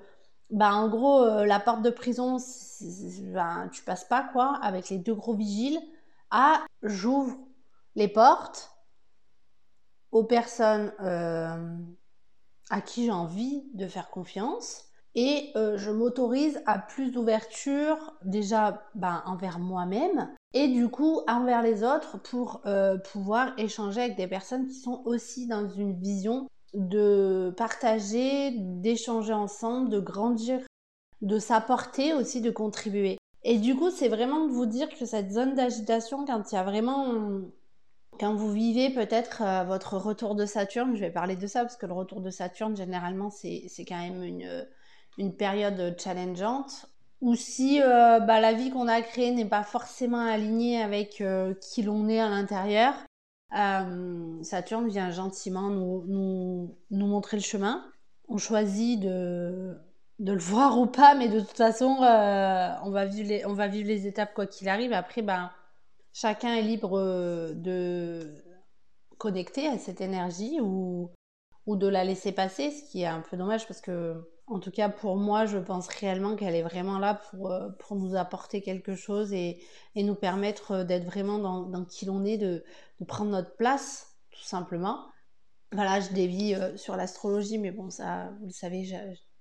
bah, 0.51 0.73
en 0.73 0.89
gros, 0.89 1.23
euh, 1.23 1.45
la 1.45 1.59
porte 1.59 1.81
de 1.81 1.89
prison, 1.89 2.37
ben, 3.33 3.69
tu 3.71 3.83
passes 3.83 4.03
pas, 4.03 4.23
quoi, 4.33 4.59
avec 4.61 4.89
les 4.89 4.97
deux 4.97 5.13
gros 5.15 5.33
vigiles, 5.33 5.79
à 6.29 6.65
j'ouvre 6.83 7.37
les 7.95 8.07
portes 8.09 8.70
aux 10.11 10.23
personnes 10.23 10.93
euh, 11.01 11.77
à 12.69 12.81
qui 12.81 13.05
j'ai 13.05 13.11
envie 13.11 13.63
de 13.73 13.87
faire 13.87 14.09
confiance 14.09 14.85
et 15.13 15.51
euh, 15.55 15.77
je 15.77 15.91
m'autorise 15.91 16.61
à 16.65 16.79
plus 16.79 17.11
d'ouverture 17.11 18.13
déjà 18.23 18.83
ben, 18.95 19.23
envers 19.25 19.59
moi-même 19.59 20.29
et 20.53 20.67
du 20.67 20.89
coup 20.89 21.21
envers 21.27 21.61
les 21.61 21.83
autres 21.83 22.17
pour 22.21 22.61
pouvoir 23.11 23.53
échanger 23.57 24.01
avec 24.01 24.17
des 24.17 24.27
personnes 24.27 24.67
qui 24.67 24.75
sont 24.75 25.01
aussi 25.05 25.47
dans 25.47 25.67
une 25.69 25.99
vision 25.99 26.47
de 26.73 27.53
partager, 27.57 28.51
d'échanger 28.57 29.33
ensemble, 29.33 29.89
de 29.89 29.99
grandir, 29.99 30.61
de 31.21 31.39
s'apporter 31.39 32.13
aussi, 32.13 32.41
de 32.41 32.51
contribuer. 32.51 33.17
Et 33.43 33.57
du 33.57 33.75
coup, 33.75 33.89
c'est 33.89 34.09
vraiment 34.09 34.45
de 34.45 34.51
vous 34.51 34.65
dire 34.65 34.89
que 34.89 35.05
cette 35.05 35.31
zone 35.31 35.55
d'agitation, 35.55 36.25
quand 36.25 36.51
il 36.51 36.55
y 36.55 36.57
a 36.57 36.63
vraiment 36.63 37.41
quand 38.21 38.35
vous 38.35 38.51
vivez 38.53 38.91
peut-être 38.91 39.41
euh, 39.41 39.63
votre 39.63 39.97
retour 39.97 40.35
de 40.35 40.45
Saturne, 40.45 40.95
je 40.95 41.01
vais 41.01 41.09
parler 41.09 41.35
de 41.35 41.47
ça 41.47 41.61
parce 41.61 41.75
que 41.75 41.87
le 41.87 41.93
retour 41.93 42.21
de 42.21 42.29
Saturne, 42.29 42.77
généralement, 42.77 43.31
c'est 43.31 43.67
quand 43.79 43.97
même 43.97 44.23
une, 44.23 44.67
une, 45.17 45.35
période 45.35 45.95
challengeante. 45.99 46.85
Ou 47.21 47.35
si 47.35 47.81
euh, 47.81 48.19
bah, 48.19 48.39
la 48.39 48.53
vie 48.53 48.69
qu'on 48.69 48.87
a 48.87 49.01
créée 49.01 49.31
n'est 49.31 49.45
pas 49.45 49.63
forcément 49.63 50.21
alignée 50.25 50.81
avec 50.81 51.19
euh, 51.21 51.55
qui 51.55 51.81
l'on 51.81 52.07
est 52.07 52.19
à 52.19 52.29
l'intérieur, 52.29 52.93
euh, 53.57 54.41
Saturne 54.43 54.87
vient 54.87 55.11
gentiment 55.11 55.69
nous, 55.69 56.75
nous, 56.89 57.07
montrer 57.07 57.37
le 57.37 57.43
chemin. 57.43 57.83
On 58.29 58.37
choisit 58.37 58.99
de, 58.99 59.77
de 60.19 60.31
le 60.31 60.39
voir 60.39 60.79
ou 60.79 60.85
pas, 60.85 61.15
mais 61.15 61.27
de 61.27 61.39
toute 61.39 61.57
façon, 61.57 62.03
euh, 62.03 62.69
on, 62.83 62.91
va 62.91 63.05
vivre 63.05 63.29
les, 63.29 63.45
on 63.45 63.53
va 63.53 63.67
vivre 63.67 63.87
les 63.87 64.05
étapes 64.07 64.33
quoi 64.33 64.45
qu'il 64.45 64.69
arrive. 64.69 64.93
Après, 64.93 65.21
ben, 65.21 65.51
chacun 66.13 66.55
est 66.55 66.61
libre 66.61 66.99
de 67.53 68.35
connecter 69.17 69.67
à 69.67 69.77
cette 69.77 70.01
énergie 70.01 70.59
ou, 70.61 71.11
ou 71.65 71.75
de 71.75 71.87
la 71.87 72.03
laisser 72.03 72.31
passer, 72.31 72.71
ce 72.71 72.89
qui 72.89 73.01
est 73.01 73.07
un 73.07 73.21
peu 73.21 73.37
dommage 73.37 73.67
parce 73.67 73.81
que 73.81 74.15
en 74.51 74.59
tout 74.59 74.71
cas, 74.71 74.89
pour 74.89 75.15
moi, 75.15 75.45
je 75.45 75.57
pense 75.57 75.87
réellement 75.87 76.35
qu'elle 76.35 76.55
est 76.55 76.61
vraiment 76.61 76.99
là 76.99 77.15
pour, 77.15 77.51
euh, 77.51 77.69
pour 77.79 77.95
nous 77.95 78.15
apporter 78.15 78.61
quelque 78.61 78.95
chose 78.95 79.31
et, 79.31 79.63
et 79.95 80.03
nous 80.03 80.15
permettre 80.15 80.71
euh, 80.71 80.83
d'être 80.83 81.05
vraiment 81.05 81.39
dans, 81.39 81.85
qui 81.85 82.05
l'on 82.05 82.25
est, 82.25 82.37
de, 82.37 82.63
de, 82.99 83.05
prendre 83.05 83.31
notre 83.31 83.55
place, 83.55 84.17
tout 84.29 84.43
simplement. 84.43 85.05
Voilà, 85.71 86.01
je 86.01 86.09
dévie 86.09 86.53
euh, 86.53 86.75
sur 86.75 86.97
l'astrologie, 86.97 87.59
mais 87.59 87.71
bon, 87.71 87.89
ça, 87.89 88.31
vous 88.39 88.47
le 88.47 88.51
savez, 88.51 88.83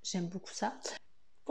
j'aime 0.05 0.29
beaucoup 0.29 0.53
ça. 0.53 0.75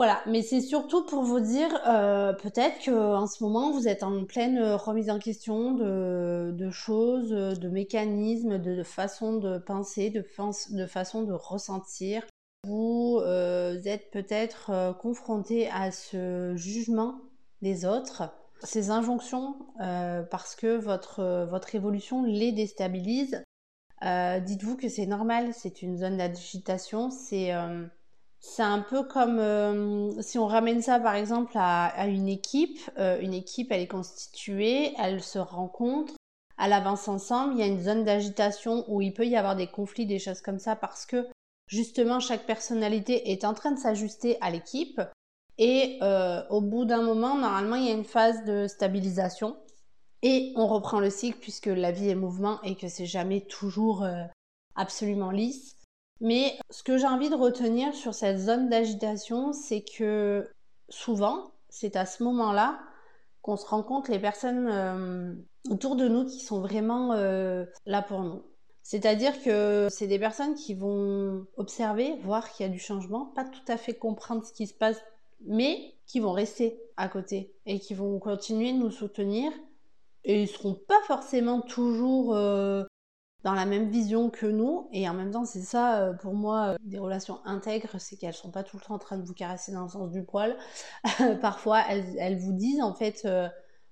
Voilà, 0.00 0.22
mais 0.24 0.40
c'est 0.40 0.62
surtout 0.62 1.04
pour 1.04 1.24
vous 1.24 1.40
dire, 1.40 1.68
euh, 1.86 2.32
peut-être 2.32 2.86
qu'en 2.86 3.26
ce 3.26 3.44
moment, 3.44 3.70
vous 3.70 3.86
êtes 3.86 4.02
en 4.02 4.24
pleine 4.24 4.58
remise 4.72 5.10
en 5.10 5.18
question 5.18 5.72
de, 5.72 6.70
choses, 6.70 7.28
de 7.28 7.68
mécanismes, 7.68 8.56
de, 8.56 8.76
de 8.76 8.82
façon 8.82 9.36
de 9.36 9.58
penser, 9.58 10.08
de, 10.08 10.24
de 10.70 10.86
façon 10.86 11.24
de 11.24 11.34
ressentir, 11.34 12.22
vous 12.66 13.20
euh, 13.20 13.78
êtes 13.84 14.10
peut-être 14.10 14.70
euh, 14.70 14.94
confronté 14.94 15.68
à 15.68 15.90
ce 15.92 16.56
jugement 16.56 17.20
des 17.60 17.84
autres, 17.84 18.32
ces 18.62 18.88
injonctions, 18.88 19.54
euh, 19.82 20.22
parce 20.22 20.56
que 20.56 20.78
votre, 20.78 21.46
votre 21.50 21.74
évolution 21.74 22.24
les 22.24 22.52
déstabilise. 22.52 23.44
Dites-vous 24.02 24.78
que 24.78 24.88
c'est 24.88 25.04
normal, 25.04 25.52
c'est 25.52 25.82
une 25.82 25.98
zone 25.98 26.16
d'agitation, 26.16 27.10
c'est 27.10 27.52
c'est 28.40 28.62
un 28.62 28.80
peu 28.80 29.02
comme 29.04 30.20
si 30.22 30.38
on 30.38 30.46
ramène 30.46 30.82
ça 30.82 30.98
par 30.98 31.14
exemple 31.14 31.52
à, 31.54 31.86
à 31.86 32.06
une 32.06 32.28
équipe. 32.28 32.78
une 32.96 33.34
équipe, 33.34 33.70
elle 33.70 33.82
est 33.82 33.86
constituée, 33.86 34.94
elle 34.98 35.22
se 35.22 35.38
rencontre, 35.38 36.14
elle 36.58 36.72
avance 36.72 37.06
ensemble. 37.08 37.54
Il 37.54 37.60
y 37.60 37.62
a 37.62 37.66
une 37.66 37.82
zone 37.82 38.04
d'agitation 38.04 38.84
où 38.88 39.02
il 39.02 39.12
peut 39.12 39.26
y 39.26 39.36
avoir 39.36 39.56
des 39.56 39.66
conflits, 39.66 40.06
des 40.06 40.18
choses 40.18 40.40
comme 40.40 40.58
ça, 40.58 40.74
parce 40.74 41.04
que 41.04 41.28
justement 41.66 42.18
chaque 42.18 42.46
personnalité 42.46 43.30
est 43.30 43.44
en 43.44 43.54
train 43.54 43.72
de 43.72 43.78
s'ajuster 43.78 44.38
à 44.40 44.50
l'équipe 44.50 45.00
et 45.60 45.98
euh, 46.00 46.42
au 46.48 46.62
bout 46.62 46.86
d'un 46.86 47.02
moment, 47.02 47.36
normalement, 47.36 47.76
il 47.76 47.84
y 47.84 47.90
a 47.90 47.94
une 47.94 48.04
phase 48.04 48.44
de 48.46 48.66
stabilisation 48.66 49.58
et 50.22 50.54
on 50.56 50.66
reprend 50.66 51.00
le 51.00 51.10
cycle 51.10 51.38
puisque 51.38 51.66
la 51.66 51.92
vie 51.92 52.08
est 52.08 52.14
mouvement 52.14 52.62
et 52.62 52.76
que 52.76 52.88
c'est 52.88 53.04
jamais 53.04 53.42
toujours 53.42 54.02
euh, 54.02 54.24
absolument 54.74 55.30
lisse. 55.30 55.76
Mais 56.20 56.58
ce 56.70 56.82
que 56.82 56.98
j'ai 56.98 57.06
envie 57.06 57.30
de 57.30 57.34
retenir 57.34 57.94
sur 57.94 58.14
cette 58.14 58.38
zone 58.38 58.68
d'agitation, 58.68 59.52
c'est 59.52 59.82
que 59.82 60.48
souvent, 60.88 61.52
c'est 61.68 61.96
à 61.96 62.04
ce 62.04 62.22
moment-là 62.24 62.78
qu'on 63.42 63.56
se 63.56 63.66
rend 63.66 63.82
compte 63.82 64.08
les 64.08 64.18
personnes 64.18 64.68
euh, 64.68 65.34
autour 65.70 65.96
de 65.96 66.08
nous 66.08 66.26
qui 66.26 66.40
sont 66.40 66.60
vraiment 66.60 67.14
là 67.14 68.02
pour 68.02 68.20
nous. 68.20 68.42
C'est-à-dire 68.82 69.40
que 69.42 69.88
c'est 69.90 70.06
des 70.06 70.18
personnes 70.18 70.54
qui 70.54 70.74
vont 70.74 71.46
observer, 71.56 72.16
voir 72.24 72.50
qu'il 72.50 72.66
y 72.66 72.68
a 72.68 72.72
du 72.72 72.78
changement, 72.78 73.26
pas 73.26 73.44
tout 73.44 73.60
à 73.68 73.76
fait 73.76 73.94
comprendre 73.94 74.44
ce 74.44 74.52
qui 74.52 74.66
se 74.66 74.74
passe, 74.74 75.00
mais 75.46 75.94
qui 76.06 76.20
vont 76.20 76.32
rester 76.32 76.80
à 76.96 77.08
côté 77.08 77.54
et 77.66 77.78
qui 77.78 77.94
vont 77.94 78.18
continuer 78.18 78.72
de 78.72 78.78
nous 78.78 78.90
soutenir. 78.90 79.52
Et 80.24 80.42
ils 80.42 80.48
seront 80.48 80.74
pas 80.74 81.00
forcément 81.06 81.60
toujours 81.60 82.34
euh, 82.34 82.84
dans 83.44 83.52
la 83.54 83.66
même 83.66 83.88
vision 83.88 84.30
que 84.30 84.46
nous. 84.46 84.88
Et 84.92 85.08
en 85.08 85.14
même 85.14 85.30
temps, 85.30 85.44
c'est 85.44 85.62
ça, 85.62 86.00
euh, 86.00 86.12
pour 86.12 86.34
moi, 86.34 86.70
euh, 86.74 86.76
des 86.84 86.98
relations 86.98 87.40
intègres, 87.44 87.96
c'est 87.98 88.16
qu'elles 88.16 88.34
sont 88.34 88.50
pas 88.50 88.62
tout 88.62 88.76
le 88.76 88.82
temps 88.82 88.94
en 88.94 88.98
train 88.98 89.18
de 89.18 89.24
vous 89.24 89.34
caresser 89.34 89.72
dans 89.72 89.82
le 89.82 89.88
sens 89.88 90.10
du 90.10 90.22
poil. 90.24 90.56
Parfois, 91.40 91.82
elles, 91.88 92.38
vous 92.38 92.52
disent, 92.52 92.82
en 92.82 92.94
fait, 92.94 93.26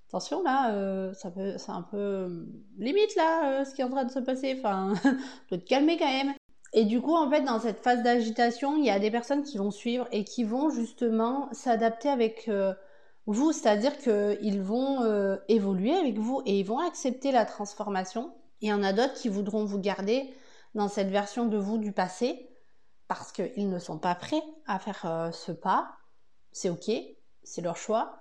attention 0.08 0.42
là, 0.42 0.72
euh, 0.72 1.12
ça 1.12 1.30
peut, 1.30 1.54
c'est 1.58 1.70
un 1.70 1.82
peu 1.82 1.96
euh, 1.96 2.46
limite 2.78 3.14
là, 3.14 3.60
euh, 3.60 3.64
ce 3.64 3.74
qui 3.74 3.82
est 3.82 3.84
en 3.84 3.90
train 3.90 4.04
de 4.04 4.10
se 4.10 4.18
passer. 4.18 4.56
Enfin, 4.58 4.94
dois 5.50 5.58
te 5.58 5.64
calmer 5.64 5.98
quand 5.98 6.10
même. 6.10 6.32
Et 6.72 6.84
du 6.84 7.00
coup, 7.00 7.14
en 7.14 7.30
fait, 7.30 7.42
dans 7.42 7.60
cette 7.60 7.80
phase 7.80 8.02
d'agitation, 8.02 8.76
il 8.76 8.84
y 8.84 8.90
a 8.90 8.98
des 8.98 9.10
personnes 9.10 9.42
qui 9.42 9.58
vont 9.58 9.70
suivre 9.70 10.06
et 10.12 10.24
qui 10.24 10.44
vont 10.44 10.70
justement 10.70 11.48
s'adapter 11.52 12.10
avec 12.10 12.50
vous, 13.24 13.52
c'est-à-dire 13.52 13.96
qu'ils 13.96 14.60
vont 14.60 15.38
évoluer 15.48 15.94
avec 15.94 16.18
vous 16.18 16.42
et 16.44 16.60
ils 16.60 16.66
vont 16.66 16.78
accepter 16.78 17.32
la 17.32 17.46
transformation. 17.46 18.34
Il 18.60 18.68
y 18.68 18.72
en 18.72 18.82
a 18.82 18.92
d'autres 18.92 19.14
qui 19.14 19.28
voudront 19.28 19.64
vous 19.64 19.78
garder 19.78 20.34
dans 20.74 20.88
cette 20.88 21.08
version 21.08 21.46
de 21.46 21.56
vous 21.56 21.78
du 21.78 21.92
passé 21.92 22.48
parce 23.06 23.32
qu'ils 23.32 23.70
ne 23.70 23.78
sont 23.78 23.98
pas 23.98 24.14
prêts 24.14 24.42
à 24.66 24.78
faire 24.78 25.30
ce 25.32 25.52
pas. 25.52 25.92
C'est 26.52 26.68
ok, 26.68 26.90
c'est 27.42 27.62
leur 27.62 27.76
choix. 27.76 28.18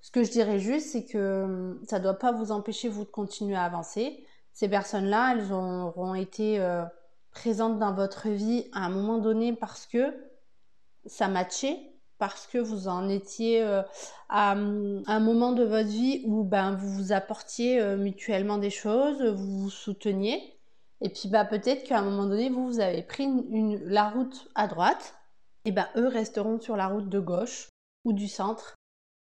Ce 0.00 0.10
que 0.10 0.22
je 0.22 0.30
dirais 0.30 0.60
juste, 0.60 0.90
c'est 0.90 1.04
que 1.04 1.42
hum, 1.44 1.80
ça 1.88 1.98
ne 1.98 2.04
doit 2.04 2.14
pas 2.14 2.32
vous 2.32 2.52
empêcher, 2.52 2.88
vous, 2.88 3.04
de 3.04 3.10
continuer 3.10 3.56
à 3.56 3.64
avancer. 3.64 4.24
Ces 4.52 4.68
personnes-là, 4.68 5.32
elles 5.32 5.52
auront 5.52 6.14
été 6.14 6.60
euh, 6.60 6.84
présentes 7.32 7.78
dans 7.78 7.92
votre 7.92 8.28
vie 8.28 8.68
à 8.72 8.86
un 8.86 8.88
moment 8.88 9.18
donné 9.18 9.52
parce 9.52 9.84
que 9.86 10.14
ça 11.06 11.28
matchait, 11.28 11.78
parce 12.18 12.46
que 12.46 12.58
vous 12.58 12.88
en 12.88 13.08
étiez 13.08 13.62
euh, 13.62 13.82
à, 14.28 14.52
un 14.52 15.20
moment 15.20 15.52
de 15.52 15.64
votre 15.64 15.88
vie 15.88 16.22
où 16.26 16.44
ben, 16.44 16.72
vous 16.72 16.88
vous 16.88 17.12
apportiez 17.12 17.80
euh, 17.80 17.96
mutuellement 17.96 18.58
des 18.58 18.70
choses, 18.70 19.22
vous 19.22 19.62
vous 19.62 19.70
souteniez. 19.70 20.58
Et 21.00 21.10
puis 21.10 21.28
bah, 21.28 21.44
peut-être 21.44 21.84
qu'à 21.84 21.98
un 21.98 22.02
moment 22.02 22.26
donné, 22.26 22.48
vous, 22.48 22.66
vous 22.66 22.80
avez 22.80 23.02
pris 23.02 23.28
la 23.84 24.08
route 24.08 24.48
à 24.54 24.66
droite, 24.66 25.14
et 25.64 25.72
ben 25.72 25.88
eux 25.96 26.08
resteront 26.08 26.60
sur 26.60 26.76
la 26.76 26.86
route 26.86 27.08
de 27.08 27.20
gauche 27.20 27.68
ou 28.04 28.12
du 28.12 28.28
centre. 28.28 28.74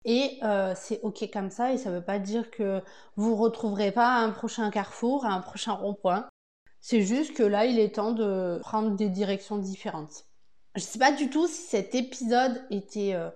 Et 0.04 0.38
euh, 0.42 0.72
c'est 0.74 1.00
ok 1.02 1.28
comme 1.32 1.50
ça, 1.50 1.72
et 1.72 1.78
ça 1.78 1.90
ne 1.90 1.96
veut 1.96 2.04
pas 2.04 2.18
dire 2.18 2.50
que 2.50 2.82
vous 3.16 3.36
retrouverez 3.36 3.92
pas 3.92 4.16
un 4.16 4.30
prochain 4.30 4.70
carrefour, 4.70 5.26
un 5.26 5.40
prochain 5.40 5.72
rond-point. 5.72 6.26
C'est 6.80 7.02
juste 7.02 7.34
que 7.34 7.42
là, 7.42 7.66
il 7.66 7.78
est 7.78 7.96
temps 7.96 8.12
de 8.12 8.58
prendre 8.62 8.96
des 8.96 9.10
directions 9.10 9.58
différentes. 9.58 10.24
Je 10.76 10.80
sais 10.80 10.98
pas 10.98 11.12
du 11.12 11.30
tout 11.30 11.46
si 11.46 11.62
cet 11.62 11.94
épisode 11.94 12.62
était 12.70 13.14
euh, 13.14 13.30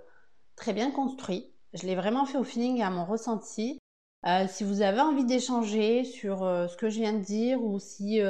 très 0.56 0.72
bien 0.72 0.90
construit. 0.90 1.52
Je 1.72 1.86
l'ai 1.86 1.96
vraiment 1.96 2.26
fait 2.26 2.38
au 2.38 2.44
feeling 2.44 2.78
et 2.78 2.82
à 2.82 2.90
mon 2.90 3.04
ressenti. 3.04 3.78
Euh, 4.26 4.46
si 4.48 4.64
vous 4.64 4.80
avez 4.82 5.00
envie 5.00 5.24
d'échanger 5.24 6.04
sur 6.04 6.38
ce 6.40 6.76
que 6.76 6.88
je 6.88 7.00
viens 7.00 7.12
de 7.12 7.24
dire 7.24 7.62
ou 7.62 7.78
si 7.78 8.20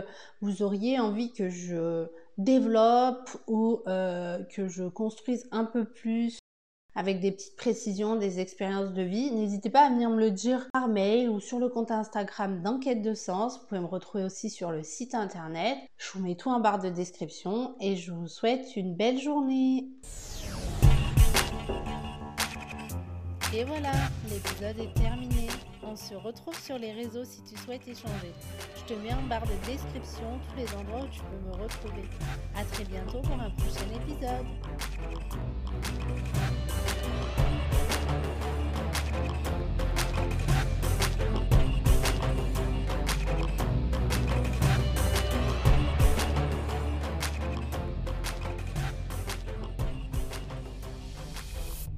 vous 0.40 0.62
auriez 0.62 0.98
envie 0.98 1.32
que 1.32 1.48
je 1.48 2.06
développe 2.36 3.30
ou 3.46 3.80
que 3.84 4.66
je 4.66 4.88
construise 4.88 5.46
un 5.52 5.64
peu 5.64 5.84
plus 5.84 6.38
avec 6.94 7.20
des 7.20 7.32
petites 7.32 7.56
précisions, 7.56 8.16
des 8.16 8.40
expériences 8.40 8.92
de 8.92 9.02
vie, 9.02 9.30
n'hésitez 9.32 9.70
pas 9.70 9.86
à 9.86 9.90
venir 9.90 10.10
me 10.10 10.20
le 10.20 10.30
dire 10.30 10.68
par 10.72 10.88
mail 10.88 11.28
ou 11.28 11.40
sur 11.40 11.58
le 11.58 11.68
compte 11.68 11.90
Instagram 11.90 12.62
d'Enquête 12.62 13.02
de 13.02 13.14
Sens. 13.14 13.58
Vous 13.58 13.66
pouvez 13.66 13.80
me 13.80 13.86
retrouver 13.86 14.24
aussi 14.24 14.48
sur 14.48 14.70
le 14.70 14.82
site 14.82 15.14
internet. 15.14 15.76
Je 15.98 16.12
vous 16.12 16.20
mets 16.20 16.36
tout 16.36 16.50
en 16.50 16.60
barre 16.60 16.80
de 16.80 16.90
description 16.90 17.74
et 17.80 17.96
je 17.96 18.12
vous 18.12 18.28
souhaite 18.28 18.76
une 18.76 18.94
belle 18.94 19.18
journée. 19.18 19.88
Et 23.56 23.62
voilà, 23.64 23.92
l'épisode 24.28 24.78
est 24.80 24.94
terminé. 25.00 25.46
On 25.84 25.94
se 25.94 26.14
retrouve 26.14 26.58
sur 26.60 26.76
les 26.76 26.92
réseaux 26.92 27.24
si 27.24 27.40
tu 27.44 27.56
souhaites 27.56 27.86
échanger. 27.86 28.32
Je 28.76 28.94
te 28.94 28.98
mets 29.00 29.12
en 29.12 29.22
barre 29.28 29.46
de 29.46 29.70
description 29.70 30.40
tous 30.48 30.56
les 30.56 30.66
endroits 30.74 31.02
où 31.04 31.08
tu 31.08 31.20
peux 31.20 31.46
me 31.46 31.62
retrouver. 31.62 32.02
A 32.56 32.64
très 32.64 32.84
bientôt 32.84 33.20
pour 33.20 33.40
un 33.40 33.50
prochain 33.50 33.86
épisode. 33.94 34.46